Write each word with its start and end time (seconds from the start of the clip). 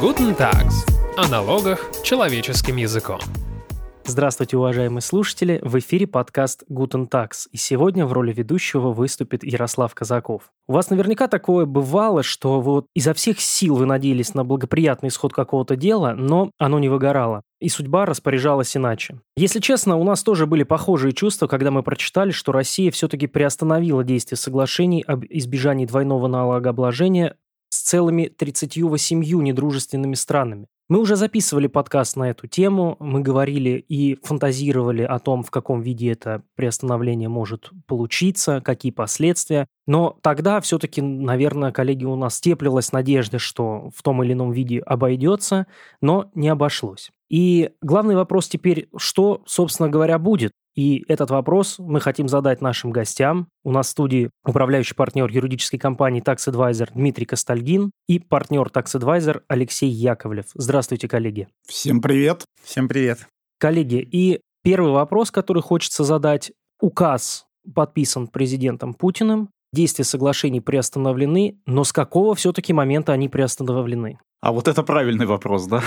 Guten 0.00 0.36
Tags. 0.38 0.86
О 1.16 1.26
налогах 1.26 1.90
человеческим 2.04 2.76
языком. 2.76 3.18
Здравствуйте, 4.04 4.56
уважаемые 4.56 5.02
слушатели! 5.02 5.60
В 5.64 5.76
эфире 5.80 6.06
подкаст 6.06 6.62
Guten 6.70 7.08
Tax, 7.08 7.48
и 7.50 7.56
сегодня 7.56 8.06
в 8.06 8.12
роли 8.12 8.32
ведущего 8.32 8.92
выступит 8.92 9.42
Ярослав 9.42 9.92
Казаков. 9.96 10.52
У 10.68 10.74
вас 10.74 10.90
наверняка 10.90 11.26
такое 11.26 11.66
бывало, 11.66 12.22
что 12.22 12.60
вот 12.60 12.86
изо 12.94 13.12
всех 13.12 13.40
сил 13.40 13.74
вы 13.74 13.86
надеялись 13.86 14.34
на 14.34 14.44
благоприятный 14.44 15.08
исход 15.08 15.32
какого-то 15.32 15.74
дела, 15.74 16.14
но 16.14 16.52
оно 16.58 16.78
не 16.78 16.88
выгорало. 16.88 17.42
И 17.60 17.68
судьба 17.68 18.06
распоряжалась 18.06 18.76
иначе. 18.76 19.18
Если 19.36 19.58
честно, 19.58 19.96
у 19.96 20.04
нас 20.04 20.22
тоже 20.22 20.46
были 20.46 20.62
похожие 20.62 21.12
чувства, 21.12 21.48
когда 21.48 21.72
мы 21.72 21.82
прочитали, 21.82 22.30
что 22.30 22.52
Россия 22.52 22.92
все-таки 22.92 23.26
приостановила 23.26 24.04
действие 24.04 24.38
соглашений 24.38 25.02
об 25.02 25.24
избежании 25.28 25.86
двойного 25.86 26.28
налогообложения 26.28 27.34
с 27.70 27.80
целыми 27.80 28.26
38 28.26 29.22
недружественными 29.42 30.14
странами. 30.14 30.66
Мы 30.88 31.00
уже 31.00 31.16
записывали 31.16 31.66
подкаст 31.66 32.16
на 32.16 32.30
эту 32.30 32.46
тему, 32.46 32.96
мы 32.98 33.20
говорили 33.20 33.84
и 33.88 34.18
фантазировали 34.22 35.02
о 35.02 35.18
том, 35.18 35.42
в 35.42 35.50
каком 35.50 35.82
виде 35.82 36.10
это 36.10 36.42
приостановление 36.54 37.28
может 37.28 37.70
получиться, 37.86 38.62
какие 38.62 38.90
последствия. 38.90 39.66
Но 39.86 40.18
тогда 40.22 40.62
все-таки, 40.62 41.02
наверное, 41.02 41.72
коллеги, 41.72 42.06
у 42.06 42.16
нас 42.16 42.40
теплилась 42.40 42.90
надежда, 42.90 43.38
что 43.38 43.90
в 43.94 44.02
том 44.02 44.24
или 44.24 44.32
ином 44.32 44.50
виде 44.50 44.78
обойдется, 44.78 45.66
но 46.00 46.30
не 46.34 46.48
обошлось. 46.48 47.10
И 47.28 47.72
главный 47.82 48.16
вопрос 48.16 48.48
теперь, 48.48 48.88
что, 48.96 49.42
собственно 49.44 49.90
говоря, 49.90 50.18
будет? 50.18 50.52
И 50.78 51.04
этот 51.08 51.32
вопрос 51.32 51.80
мы 51.80 52.00
хотим 52.00 52.28
задать 52.28 52.60
нашим 52.60 52.92
гостям. 52.92 53.48
У 53.64 53.72
нас 53.72 53.88
в 53.88 53.90
студии 53.90 54.30
управляющий 54.44 54.94
партнер 54.94 55.28
юридической 55.28 55.76
компании 55.76 56.22
Tax 56.22 56.48
Advisor 56.48 56.88
Дмитрий 56.94 57.26
Костальгин 57.26 57.90
и 58.06 58.20
партнер 58.20 58.68
Tax 58.68 58.94
Advisor 58.94 59.42
Алексей 59.48 59.90
Яковлев. 59.90 60.44
Здравствуйте, 60.54 61.08
коллеги. 61.08 61.48
Всем 61.66 62.00
привет. 62.00 62.44
Всем 62.62 62.86
привет. 62.86 63.26
Коллеги, 63.58 64.08
и 64.08 64.40
первый 64.62 64.92
вопрос, 64.92 65.32
который 65.32 65.64
хочется 65.64 66.04
задать. 66.04 66.52
Указ 66.80 67.46
подписан 67.74 68.28
президентом 68.28 68.94
Путиным, 68.94 69.50
действия 69.72 70.04
соглашений 70.04 70.60
приостановлены, 70.60 71.58
но 71.66 71.82
с 71.82 71.92
какого 71.92 72.36
все-таки 72.36 72.72
момента 72.72 73.12
они 73.12 73.28
приостановлены? 73.28 74.20
А 74.40 74.52
вот 74.52 74.68
это 74.68 74.82
правильный 74.82 75.26
вопрос, 75.26 75.66
да? 75.66 75.82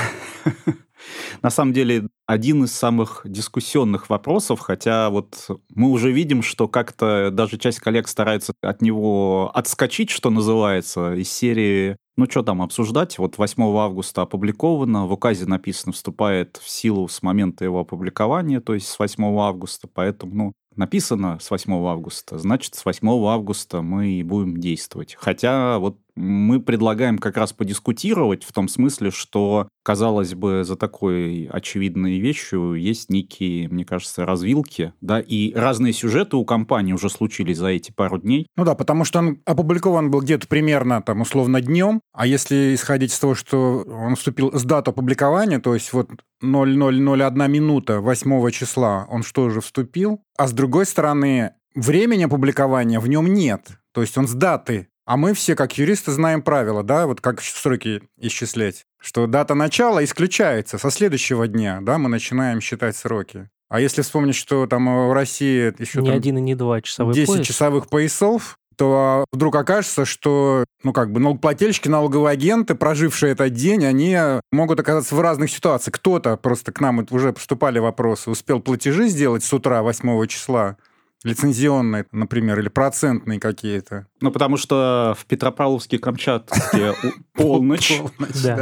На 1.41 1.49
самом 1.49 1.73
деле, 1.73 2.07
один 2.27 2.66
из 2.66 2.71
самых 2.73 3.21
дискуссионных 3.25 4.09
вопросов, 4.09 4.59
хотя 4.59 5.09
вот 5.09 5.47
мы 5.73 5.89
уже 5.89 6.11
видим, 6.11 6.44
что 6.44 6.67
как-то 6.67 7.31
даже 7.31 7.57
часть 7.57 7.79
коллег 7.79 8.07
старается 8.07 8.53
от 8.61 8.81
него 8.81 9.52
отскочить, 9.53 10.09
что 10.09 10.29
называется, 10.29 11.13
из 11.16 11.31
серии 11.31 11.97
ну, 12.17 12.29
что 12.29 12.44
там 12.44 12.61
обсуждать? 12.61 13.17
Вот 13.17 13.38
8 13.38 13.63
августа 13.77 14.23
опубликовано, 14.23 15.07
в 15.07 15.13
указе 15.13 15.45
написано, 15.45 15.94
вступает 15.94 16.57
в 16.57 16.69
силу 16.69 17.07
с 17.07 17.23
момента 17.23 17.63
его 17.63 17.79
опубликования, 17.79 18.59
то 18.59 18.73
есть 18.73 18.88
с 18.88 18.99
8 18.99 19.23
августа, 19.39 19.88
поэтому, 19.91 20.35
ну, 20.35 20.53
написано 20.75 21.39
с 21.39 21.49
8 21.49 21.73
августа, 21.88 22.38
значит, 22.38 22.75
с 22.75 22.85
8 22.85 23.07
августа 23.27 23.81
мы 23.81 24.11
и 24.11 24.23
будем 24.23 24.57
действовать. 24.57 25.16
Хотя 25.17 25.79
вот 25.79 25.97
мы 26.15 26.59
предлагаем 26.59 27.17
как 27.17 27.37
раз 27.37 27.53
подискутировать 27.53 28.43
в 28.43 28.51
том 28.51 28.67
смысле, 28.67 29.11
что, 29.11 29.67
казалось 29.83 30.33
бы, 30.33 30.63
за 30.63 30.75
такой 30.75 31.45
очевидной 31.51 32.19
вещью 32.19 32.75
есть 32.75 33.09
некие, 33.09 33.69
мне 33.69 33.85
кажется, 33.85 34.25
развилки, 34.25 34.93
да, 35.01 35.19
и 35.19 35.53
разные 35.53 35.93
сюжеты 35.93 36.37
у 36.37 36.45
компании 36.45 36.93
уже 36.93 37.09
случились 37.09 37.57
за 37.57 37.67
эти 37.67 37.91
пару 37.91 38.17
дней. 38.17 38.47
Ну 38.55 38.65
да, 38.65 38.75
потому 38.75 39.05
что 39.05 39.19
он 39.19 39.39
опубликован 39.45 40.11
был 40.11 40.21
где-то 40.21 40.47
примерно, 40.47 41.01
там, 41.01 41.21
условно, 41.21 41.61
днем, 41.61 42.01
а 42.13 42.27
если 42.27 42.75
исходить 42.75 43.11
из 43.11 43.19
того, 43.19 43.35
что 43.35 43.83
он 43.87 44.15
вступил 44.15 44.51
с 44.53 44.63
даты 44.63 44.91
опубликования, 44.91 45.59
то 45.59 45.73
есть 45.73 45.94
вот 45.94 46.09
0001 46.41 47.51
минута 47.51 48.01
8 48.01 48.51
числа 48.51 49.05
он 49.09 49.23
что 49.23 49.50
же 49.50 49.61
вступил, 49.61 50.21
а 50.38 50.47
с 50.47 50.53
другой 50.53 50.85
стороны, 50.85 51.53
времени 51.75 52.23
опубликования 52.23 53.00
в 53.00 53.07
нем 53.07 53.31
нет. 53.33 53.77
То 53.94 54.01
есть 54.01 54.17
он 54.17 54.27
с 54.27 54.33
даты 54.33 54.88
а 55.06 55.17
мы 55.17 55.34
все, 55.34 55.56
как 55.56 55.78
юристы, 55.78 56.12
знаем 56.12 56.41
правила, 56.41 56.84
да, 56.84 57.07
вот 57.07 57.22
как 57.22 57.41
сроки 57.41 58.01
исчислять. 58.17 58.85
Что 59.00 59.28
дата 59.28 59.56
начала 59.56 60.03
исключается 60.03 60.78
со 60.78 60.91
следующего 60.91 61.47
дня, 61.47 61.79
да, 61.81 61.97
мы 61.97 62.09
начинаем 62.09 62.62
считать 62.62 62.95
сроки. 62.95 63.50
А 63.69 63.79
если 63.79 64.01
вспомнить, 64.01 64.35
что 64.35 64.67
там 64.67 65.07
в 65.07 65.13
России 65.13 65.73
еще 65.79 66.01
не 66.01 66.09
там 66.09 66.17
один 66.17 66.38
и 66.38 66.41
не 66.41 66.56
два 66.56 66.81
часовых 66.81 67.16
10 67.16 67.28
пояс. 67.28 67.47
часовых 67.47 67.88
поясов, 67.88 68.57
то 68.75 69.25
вдруг 69.31 69.56
окажется, 69.56 70.06
что, 70.06 70.66
ну, 70.84 70.91
как 70.91 71.12
бы, 71.12 71.19
налогоплательщики, 71.19 71.88
налоговые 71.88 72.33
агенты, 72.33 72.75
прожившие 72.75 73.33
этот 73.33 73.53
день, 73.53 73.85
они 73.85 74.18
могут 74.51 74.79
оказаться 74.79 75.16
в 75.16 75.22
разных 75.22 75.51
ситуациях. 75.51 75.95
Кто-то, 75.95 76.35
просто 76.35 76.72
к 76.72 76.79
нам 76.79 77.06
уже 77.12 77.31
поступали 77.31 77.79
вопросы, 77.79 78.31
успел 78.31 78.59
платежи 78.59 79.07
сделать 79.07 79.44
с 79.44 79.53
утра 79.53 79.83
8 79.83 80.28
числа, 80.28 80.78
лицензионные, 81.23 82.05
например, 82.11 82.59
или 82.59 82.69
процентные 82.69 83.39
какие-то. 83.39 84.07
Ну, 84.21 84.31
потому 84.31 84.57
что 84.57 85.15
в 85.17 85.25
Петропавловске-Камчатске 85.27 86.93
полночь, 87.33 87.91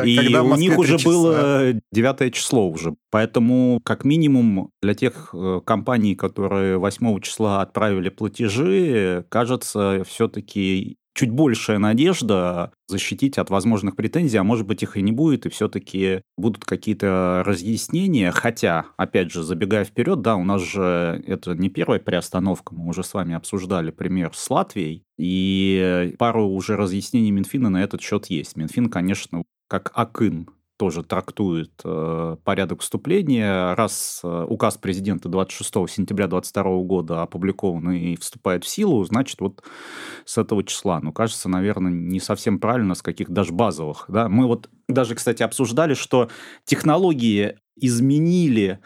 и 0.03 0.35
у 0.37 0.55
них 0.55 0.77
уже 0.77 0.97
было 0.97 1.73
9 1.91 2.33
число 2.33 2.69
уже. 2.69 2.95
Поэтому, 3.11 3.79
как 3.83 4.03
минимум, 4.03 4.71
для 4.81 4.93
тех 4.93 5.29
э, 5.33 5.61
компаний, 5.65 6.15
которые 6.15 6.77
8 6.77 7.21
числа 7.21 7.61
отправили 7.61 8.09
платежи, 8.09 9.25
кажется, 9.29 10.03
все-таки 10.07 10.98
чуть 11.19 11.31
большая 11.31 11.79
надежда 11.79 12.71
защитить 12.87 13.37
от 13.37 13.49
возможных 13.49 13.97
претензий, 13.97 14.37
а 14.37 14.43
может 14.45 14.65
быть 14.65 14.83
их 14.83 14.95
и 14.95 15.01
не 15.01 15.11
будет, 15.11 15.45
и 15.45 15.49
все-таки 15.49 16.21
будут 16.37 16.63
какие-то 16.63 17.43
разъяснения. 17.45 18.31
Хотя, 18.31 18.85
опять 18.95 19.29
же, 19.29 19.43
забегая 19.43 19.83
вперед, 19.83 20.21
да, 20.21 20.37
у 20.37 20.45
нас 20.45 20.61
же 20.61 21.21
это 21.27 21.55
не 21.55 21.69
первая 21.69 21.99
приостановка, 21.99 22.73
мы 22.73 22.87
уже 22.87 23.03
с 23.03 23.13
вами 23.13 23.35
обсуждали 23.35 23.91
пример 23.91 24.31
с 24.33 24.49
Латвией, 24.49 25.03
и 25.17 26.15
пару 26.17 26.47
уже 26.47 26.77
разъяснений 26.77 27.31
Минфина 27.31 27.69
на 27.69 27.83
этот 27.83 28.01
счет 28.01 28.27
есть. 28.27 28.55
Минфин, 28.55 28.89
конечно, 28.89 29.43
как 29.67 29.91
Акын 29.93 30.47
тоже 30.79 31.03
трактует 31.03 31.73
э, 31.83 32.37
порядок 32.45 32.79
вступления. 32.79 33.75
Раз 33.75 34.21
э, 34.23 34.45
указ 34.47 34.77
президента 34.77 35.27
26 35.27 35.69
сентября 35.89 36.27
2022 36.27 36.83
года 36.83 37.21
опубликован 37.21 37.91
и 37.91 38.15
вступает 38.15 38.63
в 38.63 38.69
силу, 38.69 39.03
значит, 39.03 39.41
вот 39.41 39.61
с 40.23 40.37
этого 40.37 40.63
числа. 40.63 41.01
Ну, 41.01 41.11
кажется, 41.11 41.49
наверное, 41.49 41.91
не 41.91 42.21
совсем 42.21 42.59
правильно, 42.59 42.95
с 42.95 43.01
каких 43.01 43.29
даже 43.29 43.51
базовых. 43.51 44.05
Да? 44.07 44.29
Мы 44.29 44.47
вот 44.47 44.69
даже, 44.87 45.15
кстати, 45.15 45.43
обсуждали, 45.43 45.95
что 45.95 46.29
технологии 46.63 47.57
изменили 47.75 48.79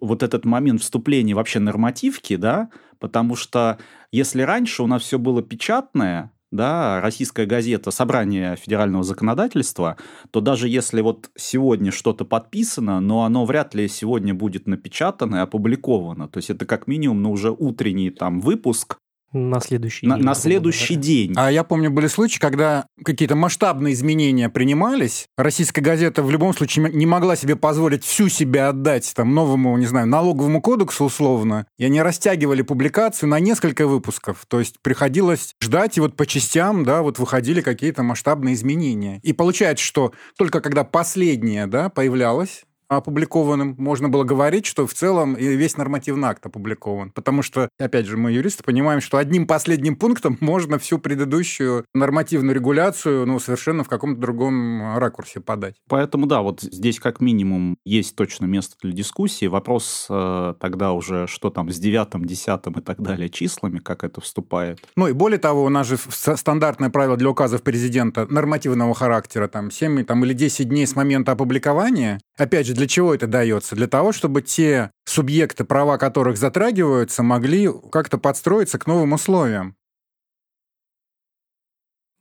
вот 0.00 0.24
этот 0.24 0.44
момент 0.44 0.82
вступления 0.82 1.36
вообще 1.36 1.60
нормативки, 1.60 2.34
да, 2.34 2.70
потому 2.98 3.36
что 3.36 3.78
если 4.10 4.42
раньше 4.42 4.82
у 4.82 4.88
нас 4.88 5.02
все 5.02 5.16
было 5.16 5.42
печатное, 5.42 6.32
да, 6.50 7.00
российская 7.00 7.46
газета 7.46 7.90
«Собрание 7.90 8.56
федерального 8.56 9.02
законодательства», 9.02 9.96
то 10.30 10.40
даже 10.40 10.68
если 10.68 11.00
вот 11.00 11.30
сегодня 11.36 11.90
что-то 11.90 12.24
подписано, 12.24 13.00
но 13.00 13.24
оно 13.24 13.44
вряд 13.44 13.74
ли 13.74 13.88
сегодня 13.88 14.34
будет 14.34 14.66
напечатано 14.66 15.36
и 15.36 15.40
опубликовано. 15.40 16.28
То 16.28 16.38
есть 16.38 16.50
это 16.50 16.66
как 16.66 16.86
минимум 16.86 17.22
на 17.22 17.30
уже 17.30 17.50
утренний 17.50 18.10
там 18.10 18.40
выпуск, 18.40 18.98
на 19.32 19.60
следующий 19.60 20.06
на, 20.06 20.16
день. 20.16 20.24
На 20.24 20.34
следующий 20.34 20.96
да. 20.96 21.02
день. 21.02 21.32
А 21.36 21.50
я 21.50 21.64
помню, 21.64 21.90
были 21.90 22.06
случаи, 22.06 22.38
когда 22.38 22.86
какие-то 23.04 23.36
масштабные 23.36 23.94
изменения 23.94 24.48
принимались. 24.48 25.26
Российская 25.36 25.80
газета 25.80 26.22
в 26.22 26.30
любом 26.30 26.54
случае 26.54 26.90
не 26.92 27.06
могла 27.06 27.36
себе 27.36 27.56
позволить 27.56 28.04
всю 28.04 28.28
себя 28.28 28.68
отдать 28.68 29.12
там 29.14 29.34
новому, 29.34 29.76
не 29.76 29.86
знаю, 29.86 30.06
налоговому 30.06 30.60
кодексу 30.60 31.04
условно. 31.04 31.66
И 31.78 31.84
они 31.84 32.00
растягивали 32.00 32.62
публикацию 32.62 33.28
на 33.28 33.40
несколько 33.40 33.86
выпусков. 33.86 34.44
То 34.48 34.58
есть 34.58 34.76
приходилось 34.82 35.54
ждать, 35.62 35.98
и 35.98 36.00
вот 36.00 36.16
по 36.16 36.26
частям, 36.26 36.84
да, 36.84 37.02
вот 37.02 37.18
выходили 37.18 37.60
какие-то 37.60 38.02
масштабные 38.02 38.54
изменения. 38.54 39.20
И 39.22 39.32
получается, 39.32 39.84
что 39.84 40.12
только 40.38 40.60
когда 40.60 40.84
последнее, 40.84 41.66
да, 41.66 41.88
появлялось, 41.88 42.64
опубликованным, 42.88 43.74
можно 43.78 44.08
было 44.08 44.24
говорить, 44.24 44.66
что 44.66 44.86
в 44.86 44.94
целом 44.94 45.34
весь 45.34 45.76
нормативный 45.76 46.28
акт 46.28 46.44
опубликован. 46.46 47.10
Потому 47.10 47.42
что, 47.42 47.68
опять 47.78 48.06
же, 48.06 48.16
мы 48.16 48.32
юристы 48.32 48.62
понимаем, 48.62 49.00
что 49.00 49.18
одним 49.18 49.46
последним 49.46 49.96
пунктом 49.96 50.36
можно 50.40 50.78
всю 50.78 50.98
предыдущую 50.98 51.84
нормативную 51.94 52.54
регуляцию 52.54 53.26
ну, 53.26 53.38
совершенно 53.38 53.84
в 53.84 53.88
каком-то 53.88 54.20
другом 54.20 54.98
ракурсе 54.98 55.40
подать. 55.40 55.76
Поэтому, 55.88 56.26
да, 56.26 56.42
вот 56.42 56.60
здесь 56.62 57.00
как 57.00 57.20
минимум 57.20 57.78
есть 57.84 58.16
точно 58.16 58.46
место 58.46 58.76
для 58.82 58.92
дискуссии. 58.92 59.46
Вопрос 59.46 60.06
э, 60.08 60.54
тогда 60.60 60.92
уже, 60.92 61.26
что 61.26 61.50
там 61.50 61.70
с 61.70 61.78
девятым, 61.78 62.24
десятым 62.24 62.74
и 62.74 62.82
так 62.82 63.00
далее 63.00 63.28
числами, 63.28 63.78
как 63.78 64.04
это 64.04 64.20
вступает. 64.20 64.80
Ну 64.96 65.08
и 65.08 65.12
более 65.12 65.38
того, 65.38 65.64
у 65.64 65.68
нас 65.68 65.86
же 65.86 65.96
стандартное 65.96 66.90
правило 66.90 67.16
для 67.16 67.30
указов 67.30 67.62
президента 67.62 68.26
нормативного 68.30 68.94
характера, 68.94 69.48
там 69.48 69.70
7 69.70 70.04
там, 70.04 70.24
или 70.24 70.32
10 70.32 70.68
дней 70.68 70.86
с 70.86 70.96
момента 70.96 71.32
опубликования. 71.32 72.20
Опять 72.36 72.66
же, 72.66 72.74
для 72.74 72.86
чего 72.86 73.14
это 73.14 73.26
дается? 73.26 73.74
Для 73.76 73.86
того, 73.86 74.12
чтобы 74.12 74.42
те 74.42 74.90
субъекты, 75.04 75.64
права 75.64 75.96
которых 75.96 76.36
затрагиваются, 76.36 77.22
могли 77.22 77.70
как-то 77.90 78.18
подстроиться 78.18 78.78
к 78.78 78.86
новым 78.86 79.14
условиям. 79.14 79.76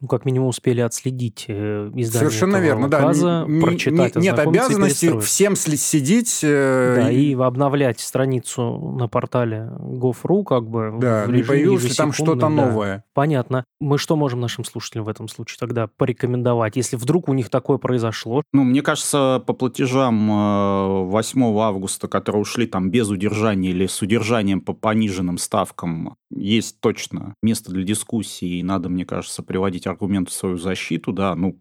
Ну, 0.06 0.08
как 0.08 0.24
минимум 0.24 0.50
успели 0.50 0.82
отследить 0.82 1.46
э, 1.48 1.90
издание 1.96 2.30
Совершенно 2.30 2.58
верно, 2.58 2.88
указа, 2.88 3.46
да. 3.48 3.60
прочитать, 3.60 4.16
Нет 4.16 4.38
обязанности 4.38 5.20
всем 5.20 5.56
сидеть... 5.56 6.42
Э, 6.44 6.96
да, 6.96 7.12
и... 7.12 7.32
и 7.32 7.34
обновлять 7.34 8.00
страницу 8.00 8.78
на 9.00 9.08
портале 9.08 9.72
gov.ru, 9.80 10.44
как 10.44 10.70
бы... 10.70 10.94
Да, 11.00 11.26
не 11.26 11.42
появилось 11.42 11.96
там 11.96 12.14
что-то 12.14 12.42
да. 12.42 12.50
новое. 12.50 13.04
Понятно. 13.16 13.66
Мы 13.80 13.98
что 13.98 14.16
можем 14.16 14.42
нашим 14.42 14.64
слушателям 14.64 15.06
в 15.06 15.10
этом 15.10 15.28
случае 15.28 15.58
тогда 15.60 15.88
порекомендовать, 15.88 16.76
если 16.76 16.98
вдруг 16.98 17.28
у 17.28 17.34
них 17.34 17.50
такое 17.50 17.80
произошло? 17.80 18.44
Ну, 18.54 18.64
мне 18.64 18.84
кажется, 18.84 19.44
по 19.48 19.54
платежам 19.54 21.10
8 21.10 21.42
э, 21.42 21.60
августа, 21.62 22.08
которые 22.08 22.44
ушли 22.44 22.68
там 22.68 22.92
без 22.92 23.10
удержания 23.10 23.72
или 23.72 23.88
с 23.88 24.04
удержанием 24.04 24.62
по 24.62 24.74
пониженным 24.74 25.40
ставкам, 25.40 26.16
есть 26.30 26.80
точно 26.80 27.34
место 27.42 27.72
для 27.72 27.84
дискуссии, 27.84 28.60
и 28.60 28.64
надо, 28.64 28.90
мне 28.90 29.06
кажется, 29.06 29.42
приводить 29.42 29.88
аргументы 29.96 30.32
в 30.32 30.34
свою 30.34 30.58
защиту, 30.58 31.12
да, 31.14 31.36
ну, 31.36 31.60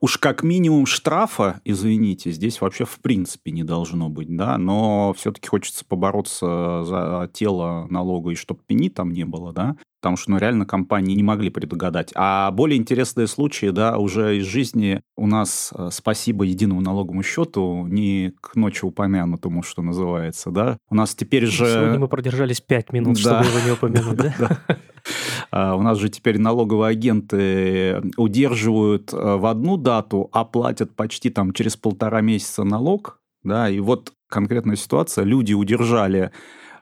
уж 0.00 0.18
как 0.18 0.42
минимум 0.42 0.86
штрафа, 0.86 1.60
извините, 1.64 2.30
здесь 2.30 2.60
вообще 2.60 2.84
в 2.84 3.00
принципе 3.00 3.52
не 3.52 3.62
должно 3.62 4.08
быть, 4.08 4.34
да, 4.36 4.58
но 4.58 5.14
все-таки 5.16 5.48
хочется 5.48 5.84
побороться 5.84 6.82
за 6.84 7.30
тело 7.32 7.86
налога 7.88 8.32
и 8.32 8.34
чтобы 8.34 8.60
пени 8.66 8.90
там 8.90 9.10
не 9.12 9.24
было, 9.24 9.52
да, 9.52 9.76
потому 10.00 10.16
что, 10.16 10.30
ну, 10.32 10.38
реально 10.38 10.64
компании 10.64 11.14
не 11.14 11.22
могли 11.22 11.50
предугадать. 11.50 12.12
А 12.14 12.50
более 12.50 12.78
интересные 12.78 13.26
случаи, 13.26 13.70
да, 13.70 13.98
уже 13.98 14.38
из 14.38 14.44
жизни 14.44 15.00
у 15.16 15.26
нас, 15.26 15.72
э, 15.76 15.88
спасибо 15.92 16.44
единому 16.44 16.80
налоговому 16.80 17.22
счету, 17.22 17.86
не 17.86 18.32
к 18.40 18.54
ночи 18.54 18.84
упомянутому, 18.84 19.62
что 19.62 19.82
называется, 19.82 20.50
да, 20.50 20.78
у 20.90 20.94
нас 20.94 21.14
теперь 21.14 21.46
же... 21.46 21.66
Сегодня 21.66 21.98
мы 21.98 22.08
продержались 22.08 22.60
пять 22.60 22.92
минут, 22.92 23.20
да. 23.22 23.42
чтобы 23.42 23.58
его 23.58 23.66
не 23.66 23.72
упомянуть, 23.72 24.34
да? 24.38 24.58
А, 25.50 25.74
у 25.74 25.82
нас 25.82 25.98
же 25.98 26.08
теперь 26.08 26.38
налоговые 26.38 26.90
агенты 26.90 28.02
удерживают 28.16 29.12
э, 29.12 29.16
в 29.16 29.46
одну 29.46 29.76
дату, 29.76 30.28
а 30.32 30.44
платят 30.44 30.94
почти 30.94 31.30
там 31.30 31.52
через 31.52 31.76
полтора 31.76 32.20
месяца 32.20 32.64
налог, 32.64 33.20
да, 33.42 33.68
и 33.68 33.80
вот 33.80 34.12
конкретная 34.28 34.76
ситуация, 34.76 35.24
люди 35.24 35.54
удержали 35.54 36.30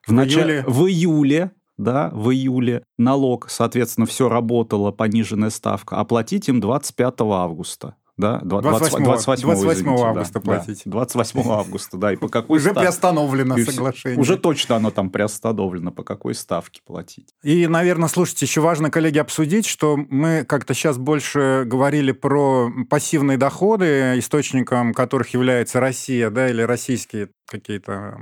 в, 0.07 0.11
в 0.11 0.12
начале, 0.12 0.57
июле. 0.57 0.65
в 0.67 0.87
июле, 0.87 1.51
да, 1.76 2.11
в 2.12 2.31
июле 2.31 2.84
налог, 2.99 3.49
соответственно, 3.50 4.06
все 4.06 4.28
работало, 4.28 4.93
пониженная 4.93 5.50
ставка, 5.50 5.96
оплатить 5.96 6.49
им 6.49 6.61
25 6.61 7.14
августа 7.20 7.96
да? 8.17 8.40
28, 8.43 9.05
28, 9.05 9.43
28 9.43 9.88
августа 9.88 10.34
да, 10.34 10.40
платить. 10.40 10.82
Да, 10.84 10.90
28 10.93 11.40
августа, 11.50 11.96
да, 11.99 12.12
и 12.12 12.17
по 12.17 12.28
какой 12.28 12.58
Уже 12.58 12.73
приостановлено 12.73 13.58
соглашение. 13.58 14.19
Уже 14.19 14.38
точно 14.38 14.76
оно 14.76 14.90
там 14.90 15.11
приостановлено, 15.11 15.93
по 15.93 16.02
какой 16.02 16.34
ставке 16.34 16.81
платить. 16.84 17.28
И, 17.43 17.67
наверное, 17.67 18.08
слушайте, 18.08 18.46
еще 18.46 18.61
важно, 18.61 18.90
коллеги, 18.90 19.19
обсудить, 19.19 19.67
что 19.67 19.96
мы 19.96 20.44
как-то 20.44 20.73
сейчас 20.73 20.96
больше 20.96 21.64
говорили 21.67 22.12
про 22.12 22.70
пассивные 22.88 23.37
доходы, 23.37 24.19
источником 24.19 24.94
которых 24.94 25.34
является 25.34 25.81
Россия, 25.81 26.31
да, 26.31 26.49
или 26.49 26.62
российские 26.62 27.28
какие-то 27.46 28.19